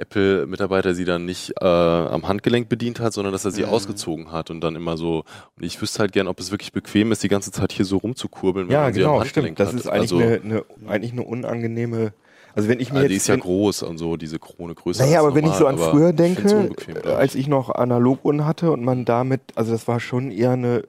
[0.00, 3.68] Apple-Mitarbeiter sie dann nicht äh, am Handgelenk bedient hat, sondern dass er sie Mhm.
[3.68, 5.24] ausgezogen hat und dann immer so.
[5.56, 7.98] Und ich wüsste halt gern, ob es wirklich bequem ist, die ganze Zeit hier so
[7.98, 9.60] rumzukurbeln, wenn Ja, man sie am genau, Handgelenk stimmt.
[9.60, 9.80] Das hat.
[9.80, 12.12] ist eigentlich, also, eine, eine, eigentlich eine unangenehme,
[12.54, 15.04] also wenn ich mir also die jetzt, ist ja groß und so, diese Krone größer
[15.04, 16.70] Naja, als aber wenn ich so an normal, früher denke,
[17.04, 20.82] als ich noch Analoguhren hatte und man damit, also das war schon eher eine,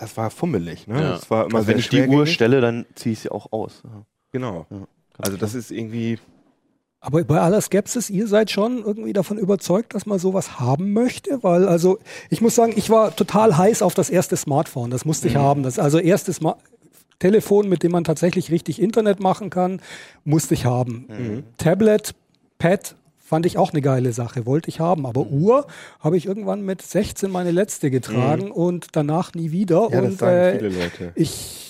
[0.00, 1.00] das war fummelig, ne?
[1.00, 1.10] Ja.
[1.12, 3.82] Das war immer Also wenn ich die Uhr stelle, dann ziehe ich sie auch aus.
[3.84, 4.02] Ja,
[4.32, 4.66] Genau.
[4.68, 4.86] ganz
[5.18, 6.18] Also das ist irgendwie,
[7.06, 11.40] Aber bei aller Skepsis, ihr seid schon irgendwie davon überzeugt, dass man sowas haben möchte,
[11.44, 12.00] weil also
[12.30, 15.62] ich muss sagen, ich war total heiß auf das erste Smartphone, das musste ich haben.
[15.62, 16.58] Das also erste Smart
[17.20, 19.80] Telefon, mit dem man tatsächlich richtig Internet machen kann,
[20.24, 21.44] musste ich haben.
[21.58, 22.12] Tablet,
[22.58, 25.68] Pad fand ich auch eine geile Sache, wollte ich haben, aber Uhr
[26.00, 29.88] habe ich irgendwann mit 16 meine letzte getragen und danach nie wieder.
[29.92, 31.12] Ja, das und sagen äh, viele Leute.
[31.14, 31.65] ich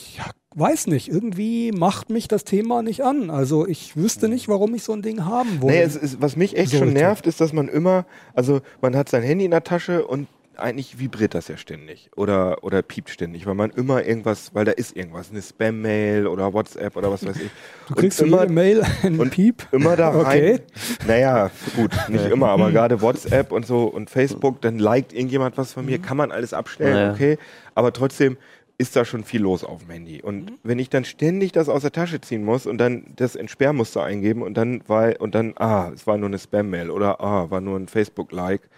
[0.59, 3.31] weiß nicht, irgendwie macht mich das Thema nicht an.
[3.31, 5.77] Also ich wüsste nicht, warum ich so ein Ding haben wollte.
[5.77, 6.95] Nee, es ist, was mich echt schon Sollte.
[6.95, 10.29] nervt, ist, dass man immer, also man hat sein Handy in der Tasche und
[10.59, 14.73] eigentlich vibriert das ja ständig oder, oder piept ständig, weil man immer irgendwas, weil da
[14.73, 17.51] ist irgendwas, eine Spam-Mail oder WhatsApp oder was weiß ich.
[17.89, 19.67] Du kriegst und immer immer, Mail, einen und Piep.
[19.73, 20.25] immer da rein.
[20.25, 20.59] Okay.
[21.07, 25.75] Naja, gut, nicht immer, aber gerade WhatsApp und so und Facebook, dann liked irgendjemand was
[25.75, 27.13] von mir, kann man alles abstellen, Naja.
[27.13, 27.39] okay,
[27.75, 28.39] aber trotzdem
[28.79, 30.23] ist da schon viel los auf dem Handy.
[30.23, 34.03] Und wenn ich dann ständig das aus der Tasche ziehen muss und dann das Entsperrmuster
[34.03, 37.61] eingeben und dann war, und dann, ah, es war nur eine Spam-Mail oder ah, war
[37.61, 38.69] nur ein Facebook-Like,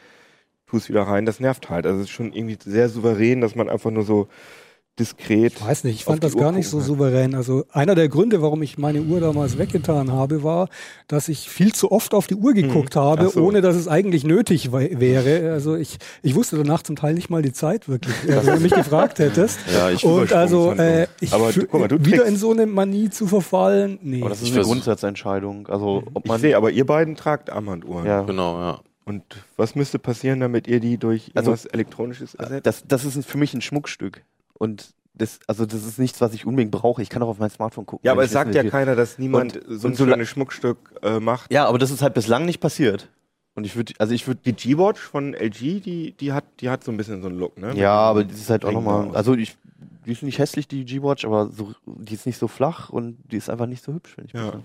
[0.66, 1.86] tu es wieder rein, das nervt halt.
[1.86, 4.28] Also es ist schon irgendwie sehr souverän, dass man einfach nur so
[4.98, 5.54] diskret.
[5.56, 7.34] Ich weiß nicht, ich fand das gar nicht so souverän.
[7.34, 10.68] Also einer der Gründe, warum ich meine Uhr damals weggetan habe, war,
[11.06, 13.44] dass ich viel zu oft auf die Uhr geguckt habe, Ach so.
[13.44, 15.52] ohne dass es eigentlich nötig wäre.
[15.52, 18.60] Also ich, ich wusste danach zum Teil nicht mal die Zeit wirklich, äh, wenn du
[18.60, 19.58] mich gefragt hättest.
[19.72, 21.08] Ja, ich Und also äh, Übersprungshandlung.
[21.20, 24.20] ich Aber guck mal, du wieder in so eine Manie zu verfallen, nee.
[24.20, 25.66] Aber das ist Ich eine Grundsatzentscheidung.
[25.68, 28.06] Also ob Ich man sehe, aber ihr beiden tragt Armbanduhren.
[28.06, 28.80] ja, Genau, ja.
[29.04, 29.22] Und
[29.56, 32.66] was müsste passieren, damit ihr die durch Also- irgendwas Elektronisches ersetzt?
[32.66, 34.22] das, das ist für mich ein Schmuckstück.
[34.58, 37.02] Und das, also das ist nichts, was ich unbedingt brauche.
[37.02, 38.04] Ich kann auch auf mein Smartphone gucken.
[38.06, 38.70] Ja, aber es sagt ja will.
[38.70, 41.52] keiner, dass niemand Und- so ein so schönes Schmuckstück äh, macht.
[41.52, 43.08] Ja, aber das ist halt bislang nicht passiert.
[43.54, 46.84] Und ich würde, also ich würde, Die G-Watch von LG, die, die, hat, die hat
[46.84, 47.74] so ein bisschen so einen Look, ne?
[47.76, 49.56] ja, aber die ist halt auch nochmal, also ich,
[50.06, 53.36] die ist nicht hässlich, die G-Watch, aber so, die ist nicht so flach und die
[53.36, 54.34] ist einfach nicht so hübsch, finde ich.
[54.34, 54.60] Ja.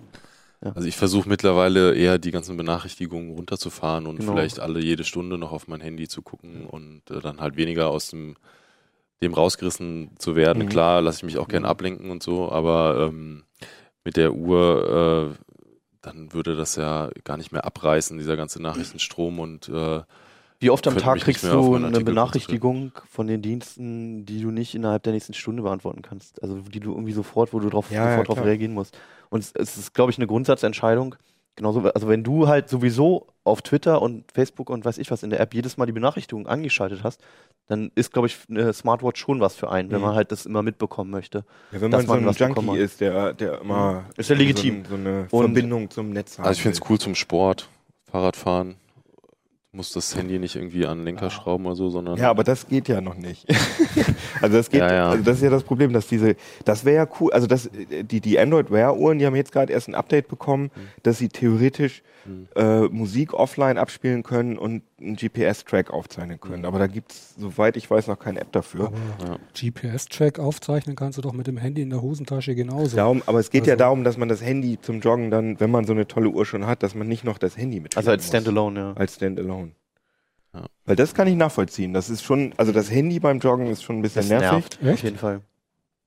[0.76, 4.32] Also ich versuche mittlerweile eher die ganzen Benachrichtigungen runterzufahren und Genau.
[4.34, 7.89] vielleicht alle jede Stunde noch auf mein Handy zu gucken und äh, dann halt weniger
[7.89, 8.36] aus dem,
[9.24, 10.63] dem rausgerissen zu werden.
[10.63, 10.69] Mhm.
[10.69, 13.43] Klar, lasse ich mich auch gern ablenken und so, aber ähm,
[14.03, 15.43] mit der Uhr, äh,
[16.01, 20.01] dann würde das ja gar nicht mehr abreißen, dieser ganze Nachrichtenstrom und äh,
[20.59, 25.03] Wie oft am Tag kriegst du eine Benachrichtigung von den Diensten, die du nicht innerhalb
[25.03, 26.43] der nächsten Stunde beantworten kannst?
[26.43, 28.47] Also die du irgendwie sofort, wo du drauf, Ja, ja, sofort drauf klar.
[28.47, 28.97] reagieren musst.
[29.30, 31.15] Und es, es ist, glaube ich, eine Grundsatzentscheidung.
[31.56, 35.30] Genauso, also wenn du halt sowieso auf Twitter und Facebook und weiß ich was in
[35.30, 37.22] der App jedes Mal die Benachrichtigung angeschaltet hast,
[37.68, 40.06] dann ist, glaube ich, eine Smartwatch schon was für einen, wenn Mhm.
[40.08, 41.45] man halt das immer mitbekommen möchte.
[41.72, 44.84] Ja, wenn dass man so ein was Junkie ist, der, der immer Ist ja legitim.
[44.89, 46.47] so, ein- so eine Und- Verbindung zum Netz hat.
[46.47, 47.70] also ich finde es cool zum Sport,
[48.10, 48.76] Fahrradfahren.
[49.76, 52.67] Muss das Handy nicht irgendwie an den Lenker schrauben oder so, sondern Ja, aber das
[52.67, 53.47] geht ja noch nicht.
[54.41, 55.09] also das geht, Ja, ja.
[55.09, 58.21] also das ist ja das Problem, dass diese, das wäre ja cool, also das, die,
[58.21, 60.84] die Android Wear Uhren, die haben jetzt gerade erst ein Update bekommen, Hm.
[61.01, 62.03] dass sie theoretisch
[62.55, 66.59] äh, Musik offline abspielen können und einen GPS-Track aufzeichnen können.
[66.59, 66.65] Hm.
[66.65, 68.91] Aber da gibt's, soweit ich weiß, noch keine App dafür.
[69.19, 72.95] Aber GPS-Track aufzeichnen kannst du doch mit dem Handy in der Hosentasche genauso.
[72.95, 75.71] Darum, aber es geht ja Also- darum, dass man das Handy zum Joggen dann, wenn
[75.71, 78.11] man so eine tolle Uhr schon hat, dass man nicht noch das Handy mit Also
[78.11, 78.93] als Standalone, ja.
[78.93, 79.71] als Standalone.
[80.53, 80.65] Ja.
[80.86, 81.93] Weil das kann ich nachvollziehen.
[81.93, 84.80] Das ist schon, also das Handy beim Joggen ist schon ein bisschen Das nervig.
[84.82, 85.41] nervt, auf jeden Fall.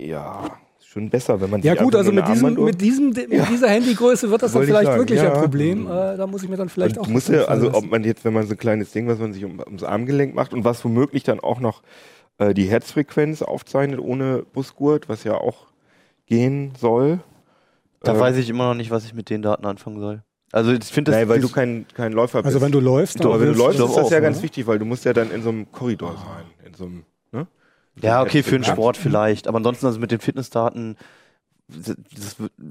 [0.00, 0.58] Ja,
[0.96, 4.30] schon besser, wenn man Ja sich gut, also mit, diesem, mit, diesem, mit dieser Handygröße
[4.30, 5.32] wird das dann Wollte vielleicht sagen, wirklich ja.
[5.32, 5.86] ein Problem.
[5.86, 7.90] Äh, da muss ich mir dann vielleicht und auch du musst was ja, also ob
[7.90, 10.54] man jetzt, wenn man so ein kleines Ding, was man sich um, ums Armgelenk macht
[10.54, 11.82] und was womöglich dann auch noch
[12.38, 15.66] äh, die Herzfrequenz aufzeichnet ohne Busgurt, was ja auch
[16.26, 17.20] gehen soll.
[18.00, 20.22] Da Äh, weiß ich immer noch nicht, was ich mit den Daten anfangen soll.
[20.52, 21.20] Also ich finde das.
[21.20, 22.46] Nein, weil du kein, kein Läufer bist.
[22.46, 24.22] Also wenn du läufst, aber wenn du läufst, doch ist das ja ne?
[24.22, 26.44] ganz wichtig, weil du musst ja dann in so einem Korridor sein.
[26.66, 27.04] In so einem, ne?
[28.02, 28.64] Ja, okay, für den.
[28.64, 29.48] Sport vielleicht.
[29.48, 30.96] Aber ansonsten, also mit den Fitnessdaten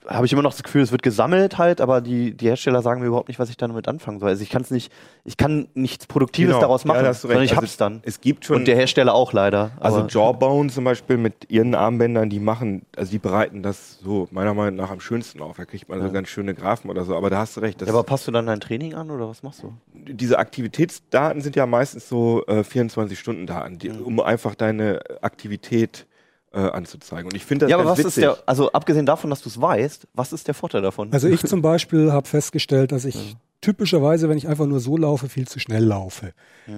[0.07, 3.01] habe ich immer noch das Gefühl, es wird gesammelt halt, aber die, die Hersteller sagen
[3.01, 4.29] mir überhaupt nicht, was ich damit anfangen soll.
[4.29, 4.91] Also ich kann es nicht,
[5.25, 6.61] ich kann nichts Produktives Genau.
[6.61, 8.01] daraus machen, Ja, sondern ich Also hab's dann.
[8.03, 9.71] Es gibt schon Und der Hersteller auch leider.
[9.79, 14.53] Also Jawbone zum Beispiel mit ihren Armbändern, die machen, also die bereiten das so meiner
[14.53, 15.57] Meinung nach am schönsten auf.
[15.57, 16.11] Da kriegt man so Ja.
[16.13, 17.15] ganz schöne Graphen oder so.
[17.15, 17.81] Aber da hast du recht.
[17.81, 19.73] Ja, aber passt du dann dein Training an oder was machst du?
[20.07, 24.01] diese Aktivitätsdaten sind ja meistens so äh, 24-Stunden-Daten, die- Mhm.
[24.03, 26.05] um einfach deine Aktivität
[26.55, 27.27] äh, anzuzeigen.
[27.27, 28.07] Und ich finde das ja, aber was witzig.
[28.09, 31.11] ist der, also abgesehen davon, dass du es weißt, was ist der Vorteil davon?
[31.11, 35.27] Also ich zum Beispiel habe festgestellt, dass ich typischerweise, wenn ich einfach nur so laufe,
[35.27, 36.33] viel zu schnell laufe.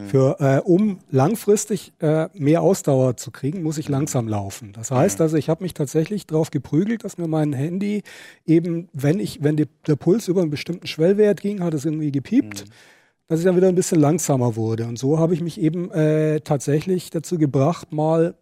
[0.08, 4.72] Für, äh, um langfristig äh, mehr Ausdauer zu kriegen, muss ich langsam laufen.
[4.74, 8.04] Das heißt also, ich habe mich tatsächlich darauf geprügelt, dass mir mein Handy
[8.46, 12.12] eben, wenn ich, wenn die, der Puls über einen bestimmten Schwellwert ging, hat es irgendwie
[12.12, 12.66] gepiept.
[13.28, 14.86] Dass ich dann wieder ein bisschen langsamer wurde.
[14.86, 18.36] Und so habe ich mich eben äh, tatsächlich dazu gebracht, mal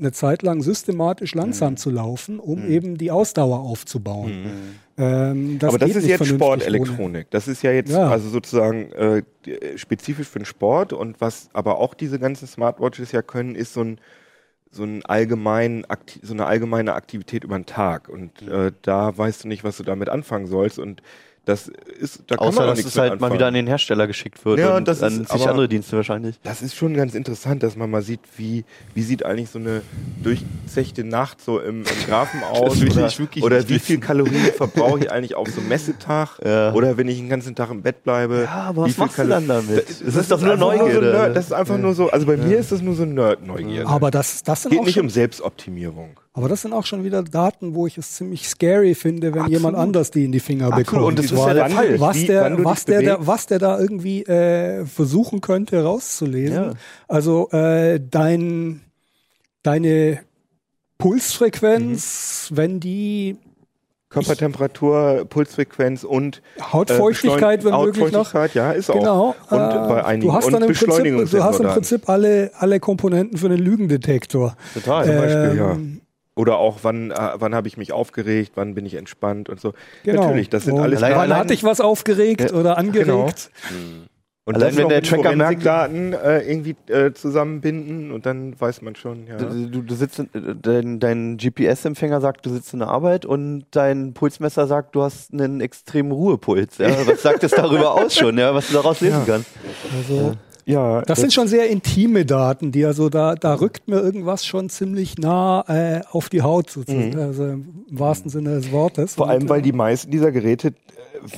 [0.00, 4.32] eine Zeit lang systematisch langsam zu laufen, um eben die Ausdauer aufzubauen.
[4.98, 6.26] Ähm, das aber das ist jetzt.
[6.26, 7.30] Sportelektronik.
[7.30, 8.08] Das ist ja jetzt Ja.
[8.08, 9.22] also sozusagen äh,
[9.76, 13.82] spezifisch für den Sport und was aber auch diese ganzen Smartwatches ja können, ist so
[13.82, 14.00] ein
[14.72, 15.84] so, ein allgemein,
[16.22, 18.52] so eine allgemeine Aktivität über den Tag und Mhm.
[18.52, 21.02] äh, da weißt du nicht, was du damit anfangen sollst und
[21.50, 23.38] das ist, da kann Außer, dass es halt mit mal anfangen.
[23.38, 25.96] wieder an den Hersteller geschickt wird Ja, und das an ist sich aber- andere Dienste
[25.96, 26.36] wahrscheinlich.
[26.42, 29.82] Das ist schon ganz interessant, dass man mal sieht, wie, wie sieht eigentlich so eine
[30.22, 35.00] durchzechte Nacht so im, im Graphen aus oder, ich wirklich oder wie viel Kalorien verbrauche
[35.00, 36.72] ich eigentlich auf so einem Messetag Ja.
[36.72, 38.42] oder wenn ich den ganzen Tag im Bett bleibe.
[38.44, 39.88] Ja, aber wie was viel machst du Kalo- dann damit?
[39.88, 41.10] Das, Es ist doch nur einfach So Neugierde.
[41.12, 43.88] Nerd, das ist einfach nur so, also bei mir ist das nur so Nerd-Neugierde.
[43.88, 46.18] Aber das, das sind geht auch nicht um Selbstoptimierung.
[46.32, 49.50] Aber das sind auch schon wieder Daten, wo ich es ziemlich scary finde, wenn Absolut.
[49.58, 50.86] jemand anders die in die Finger Absolut.
[50.86, 51.04] bekommt.
[51.06, 52.00] Und das ist ja der Fall.
[52.00, 53.26] Was Wie- der, du was der, da, bewegst.
[53.26, 56.54] was der da irgendwie äh, versuchen könnte rauszulesen.
[56.56, 56.72] Ja.
[57.08, 58.80] Also äh, dein,
[59.64, 60.20] deine
[60.98, 62.56] Pulsfrequenz, Mhm.
[62.56, 63.36] wenn die
[64.08, 68.34] Körpertemperatur, Pulsfrequenz und Hautfeuchtigkeit, äh, wenn möglich noch.
[68.34, 69.34] Hautfeuchtigkeit, ja, ist Genau.
[69.48, 69.52] auch.
[69.52, 71.66] Und äh, bei einigen du hast dann im Prinzip, du hast im.
[71.68, 74.56] Prinzip alle, alle Komponenten für den Lügendetektor.
[74.74, 75.04] Total.
[75.06, 75.76] Zum Beispiel, ja.
[76.40, 79.74] Oder auch, wann, äh, wann habe ich mich aufgeregt, wann bin ich entspannt und so.
[80.04, 80.22] Genau.
[80.22, 83.06] Natürlich, das sind Und alles Allein- Wann hatte ich was aufgeregt Ja, oder angeregt?
[83.06, 83.28] genau.
[84.46, 88.80] Und Allein wenn noch der Tracker merkt- Forensik-Daten äh, irgendwie äh, zusammenbinden und dann weiß
[88.82, 89.36] man schon, ja.
[89.36, 93.66] Du, du, sitzt, in, äh, dein, dein GPS-Empfänger sagt, du sitzt in der Arbeit und
[93.70, 96.78] dein Pulsmesser sagt, du hast einen extremen Ruhepuls.
[96.78, 96.88] Ja?
[97.06, 98.54] Was sagt es darüber aus schon, ja?
[98.54, 99.34] was du daraus lesen Ja.
[99.34, 99.50] kannst?
[99.96, 100.32] Also,
[100.70, 104.68] ja, das sind schon sehr intime Daten, die also da, da rückt mir irgendwas schon
[104.68, 109.12] ziemlich nah äh, auf die Haut, sozusagen, also im wahrsten Sinne des Wortes.
[109.12, 109.16] Mhm.
[109.16, 110.72] Vor Und, allem, weil äh, die meisten dieser Geräte, äh,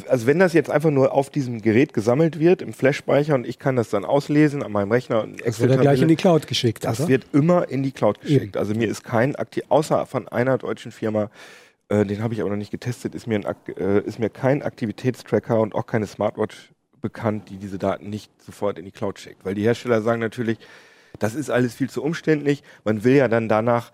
[0.09, 3.59] also wenn das jetzt einfach nur auf diesem Gerät gesammelt wird, im Flash-Speicher und ich
[3.59, 6.47] kann das dann auslesen an meinem Rechner und das wird ja gleich in die Cloud
[6.47, 7.09] geschickt, Das oder?
[7.09, 8.57] wird immer in die Cloud geschickt.
[8.57, 11.31] Also mir ist kein aktiv, außer von einer deutschen Firma,
[11.89, 14.63] äh, den habe ich aber noch nicht getestet, ist mir, ein, äh, ist mir kein
[14.63, 16.73] Aktivitätstracker und auch keine Smartwatch
[17.03, 19.45] bekannt, die diese Daten nicht sofort in die Cloud schickt.
[19.45, 20.59] Weil die Hersteller sagen natürlich,
[21.19, 22.63] das ist alles viel zu umständlich.
[22.85, 23.93] Man will ja dann danach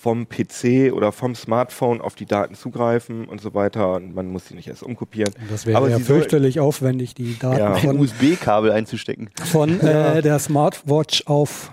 [0.00, 4.46] vom PC oder vom Smartphone auf die Daten zugreifen und so weiter und man muss
[4.46, 5.34] sie nicht erst umkopieren.
[5.50, 7.74] das wäre aber ja sie soll- fürchterlich aufwendig, die Daten Ja.
[7.74, 9.28] Ein von, USB-Kabel einzustecken.
[9.44, 11.72] von äh, der Smartwatch auf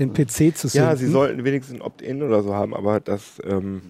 [0.00, 0.88] den PC zu senden.
[0.90, 3.82] Ja, sie sollten wenigstens ein Opt-in oder so haben, aber das ähm,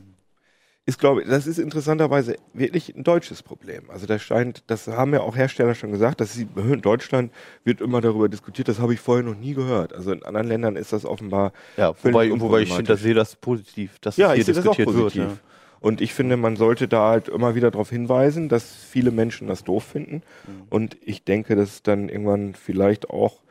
[0.89, 3.91] ist, glaube ich, das ist interessanterweise wirklich ein deutsches Problem.
[3.91, 7.31] Also da scheint, das haben ja auch Hersteller schon gesagt, dass sie in Deutschland
[7.63, 9.93] wird immer darüber diskutiert, das habe ich vorher noch nie gehört.
[9.93, 13.37] Also in anderen Ländern ist das offenbar Ja, wobei, wobei ich finde, das sehe das
[13.37, 15.23] positiv, dass ja, es hier ich sehe das auch diskutiert positiv.
[15.25, 15.39] wird.
[15.81, 19.65] Und ich finde, man sollte da halt immer wieder darauf hinweisen, dass viele Menschen das
[19.65, 20.23] doof finden.
[20.71, 23.43] Und ich denke, dass dann irgendwann vielleicht auch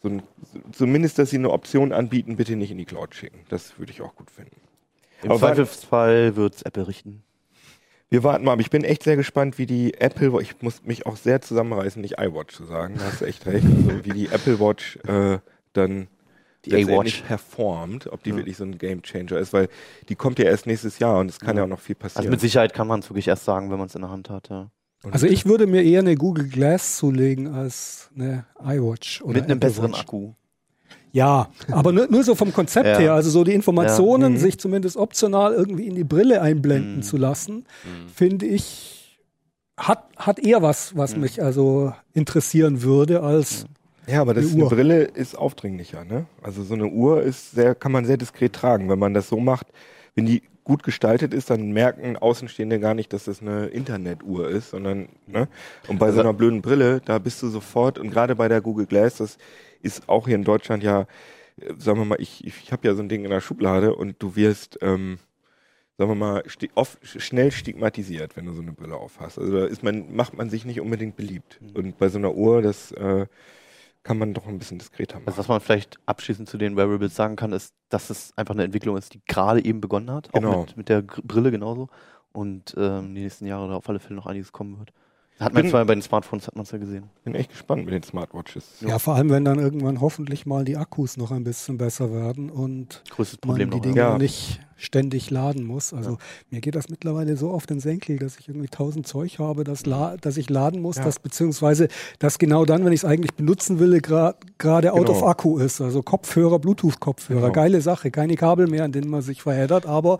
[0.00, 0.22] so ein,
[0.70, 3.40] zumindest, dass sie eine Option anbieten, bitte nicht in die Cloud schicken.
[3.48, 4.63] Das würde ich auch gut finden.
[5.24, 7.22] Im Aber- Zweifelsfall wird es Apple richten.
[8.10, 11.04] Wir warten mal, aber ich bin echt sehr gespannt, wie die Apple, ich muss mich
[11.06, 14.26] auch sehr zusammenreißen, nicht iWatch zu sagen, da hast du echt recht, also wie die
[14.28, 15.38] Apple Watch äh,
[15.72, 16.06] dann
[16.66, 17.22] Die A-Watch.
[17.22, 18.36] performt, ob die Ja.
[18.36, 19.68] wirklich so ein Game Changer ist, weil
[20.08, 21.64] die kommt ja erst nächstes Jahr und es kann ja, Ja.
[21.64, 22.20] auch noch viel passieren.
[22.20, 24.30] Also mit Sicherheit kann man es wirklich erst sagen, wenn man es in der Hand
[24.30, 24.48] hat.
[24.48, 24.70] Ja.
[25.10, 29.22] Also ich würde mir eher eine Google Glass zulegen als eine iWatch.
[29.22, 30.00] Oder Mit einem Apple besseren Watch.
[30.02, 30.32] Akku.
[31.14, 32.98] Ja, aber nur, nur so vom Konzept Ja.
[32.98, 34.36] her, also so die Informationen Mhm.
[34.38, 37.02] sich zumindest optional irgendwie in die Brille einblenden Mhm.
[37.02, 37.66] zu lassen,
[38.12, 39.16] finde ich,
[39.76, 41.20] hat, hat eher was, was Mhm.
[41.22, 43.64] mich also interessieren würde, als
[44.08, 44.70] Ja, aber das Eine eine.
[44.70, 46.26] Brille ist aufdringlicher, ne?
[46.42, 48.90] Also so eine Uhr ist sehr, kann man sehr diskret tragen.
[48.90, 49.68] Wenn man das so macht,
[50.14, 54.70] wenn die gut gestaltet ist, dann merken Außenstehende gar nicht, dass das eine Internetuhr ist,
[54.70, 55.48] sondern, ne?
[55.88, 58.60] Und bei so Also- einer blöden Brille, da bist du sofort, und gerade bei der
[58.60, 59.38] Google Glass, das
[59.84, 61.02] ist auch hier in Deutschland ja,
[61.60, 64.22] äh, sagen wir mal, ich, ich, habe ja so ein Ding in der Schublade und
[64.22, 65.18] du wirst, ähm,
[65.98, 66.42] sagen wir mal,
[66.74, 69.38] oft, schnell stigmatisiert, wenn du so eine Brille aufhast.
[69.38, 71.60] Also da ist man, macht man sich nicht unbedingt beliebt.
[71.60, 71.76] Mhm.
[71.76, 73.26] Und bei so einer Uhr, das äh,
[74.02, 75.28] kann man doch ein bisschen diskreter machen.
[75.28, 78.64] Also was man vielleicht abschließend zu den Wearables sagen kann, ist, dass es einfach eine
[78.64, 80.28] Entwicklung ist, die gerade eben begonnen hat.
[80.28, 80.60] Auch Genau.
[80.62, 81.88] mit, mit der Brille genauso.
[82.32, 84.92] Und ähm, die nächsten Jahre da auf alle Fälle noch einiges kommen wird.
[85.40, 87.04] Hat man zwar bei den Smartphones, hat man es ja gesehen.
[87.24, 88.64] bin echt gespannt mit den Smartwatches.
[88.86, 92.50] Ja, vor allem, wenn dann irgendwann hoffentlich mal die Akkus noch ein bisschen besser werden
[92.50, 93.82] und Größtes man Problem die noch.
[93.82, 94.10] Dinge ja.
[94.12, 94.18] Ja.
[94.18, 95.92] nicht ständig laden muss.
[95.92, 96.18] Also
[96.50, 99.86] mir geht das mittlerweile so auf den Senkel, dass ich irgendwie tausend Zeug habe, das,
[99.86, 101.04] la dass ich laden muss, Ja.
[101.04, 101.88] das beziehungsweise
[102.20, 105.18] das genau dann, wenn ich es eigentlich benutzen will, gra- gerade out Genau.
[105.18, 105.80] of Akku ist.
[105.80, 107.52] Also Kopfhörer, Bluetooth-Kopfhörer, Genau.
[107.52, 110.18] geile Sache, keine Kabel mehr, an denen man sich verheddert, aber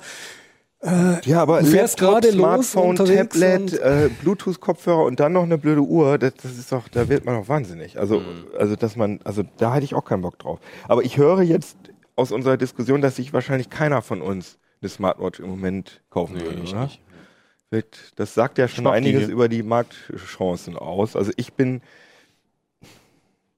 [1.24, 2.36] Ja, aber Du fährst gerade los
[2.72, 6.70] Smartphone, unterwegs Tablet, und- äh, Bluetooth-Kopfhörer und dann noch eine blöde Uhr, das, das ist
[6.72, 7.98] doch, da wird man doch wahnsinnig.
[7.98, 8.46] Also, Mhm.
[8.58, 10.60] also dass man, also da hätte ich auch keinen Bock drauf.
[10.86, 11.76] Aber ich höre jetzt
[12.16, 16.42] aus unserer Diskussion, dass sich wahrscheinlich keiner von uns eine Smartwatch im Moment kaufen Nee,
[16.42, 16.82] würde, ich oder?
[16.84, 17.00] nicht.
[18.16, 21.16] Das sagt ja schon einiges über die Marktchancen aus.
[21.16, 21.80] Also ich bin,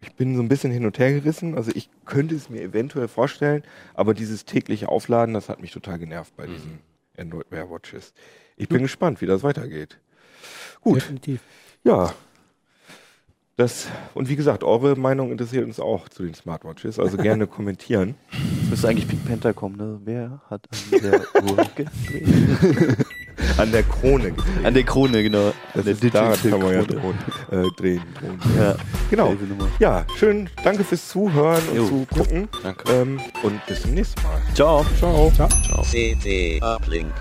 [0.01, 1.55] ich bin so ein bisschen hin und her gerissen.
[1.55, 3.63] Also ich könnte es mir eventuell vorstellen,
[3.95, 6.53] aber dieses tägliche Aufladen, das hat mich total genervt bei Mhm.
[6.55, 6.79] diesen
[7.19, 8.13] Android Wear Watches.
[8.57, 9.99] Ich bin gespannt, wie das weitergeht.
[10.81, 11.41] Gut, definitiv.
[11.85, 12.15] ja.
[13.59, 18.15] Das, und wie gesagt, eure Meinung interessiert uns auch zu den Smartwatches, also gerne kommentieren.
[18.65, 19.99] Es müsste eigentlich Pink Panther kommen, ne?
[20.05, 23.07] Wer hat an der Uhr gedreht?
[23.59, 24.65] An der Krone gedreht.
[24.65, 25.53] An der Krone, genau.
[25.75, 27.19] Das an der daran kann man ja drohen,
[27.51, 28.03] äh, drehen.
[28.21, 28.41] Drohen.
[28.59, 28.75] Ja,
[29.11, 29.37] Genau.
[29.79, 30.49] Ja, schön.
[30.65, 31.87] Danke fürs Zuhören und Jo.
[31.89, 32.49] Zugucken.
[32.63, 32.93] Danke.
[32.93, 34.41] Ähm, und bis zum nächsten Mal.
[34.55, 34.85] Ciao.
[34.99, 35.31] Ciao.
[35.37, 35.83] Ciao.
[35.83, 37.13] CT Uplink.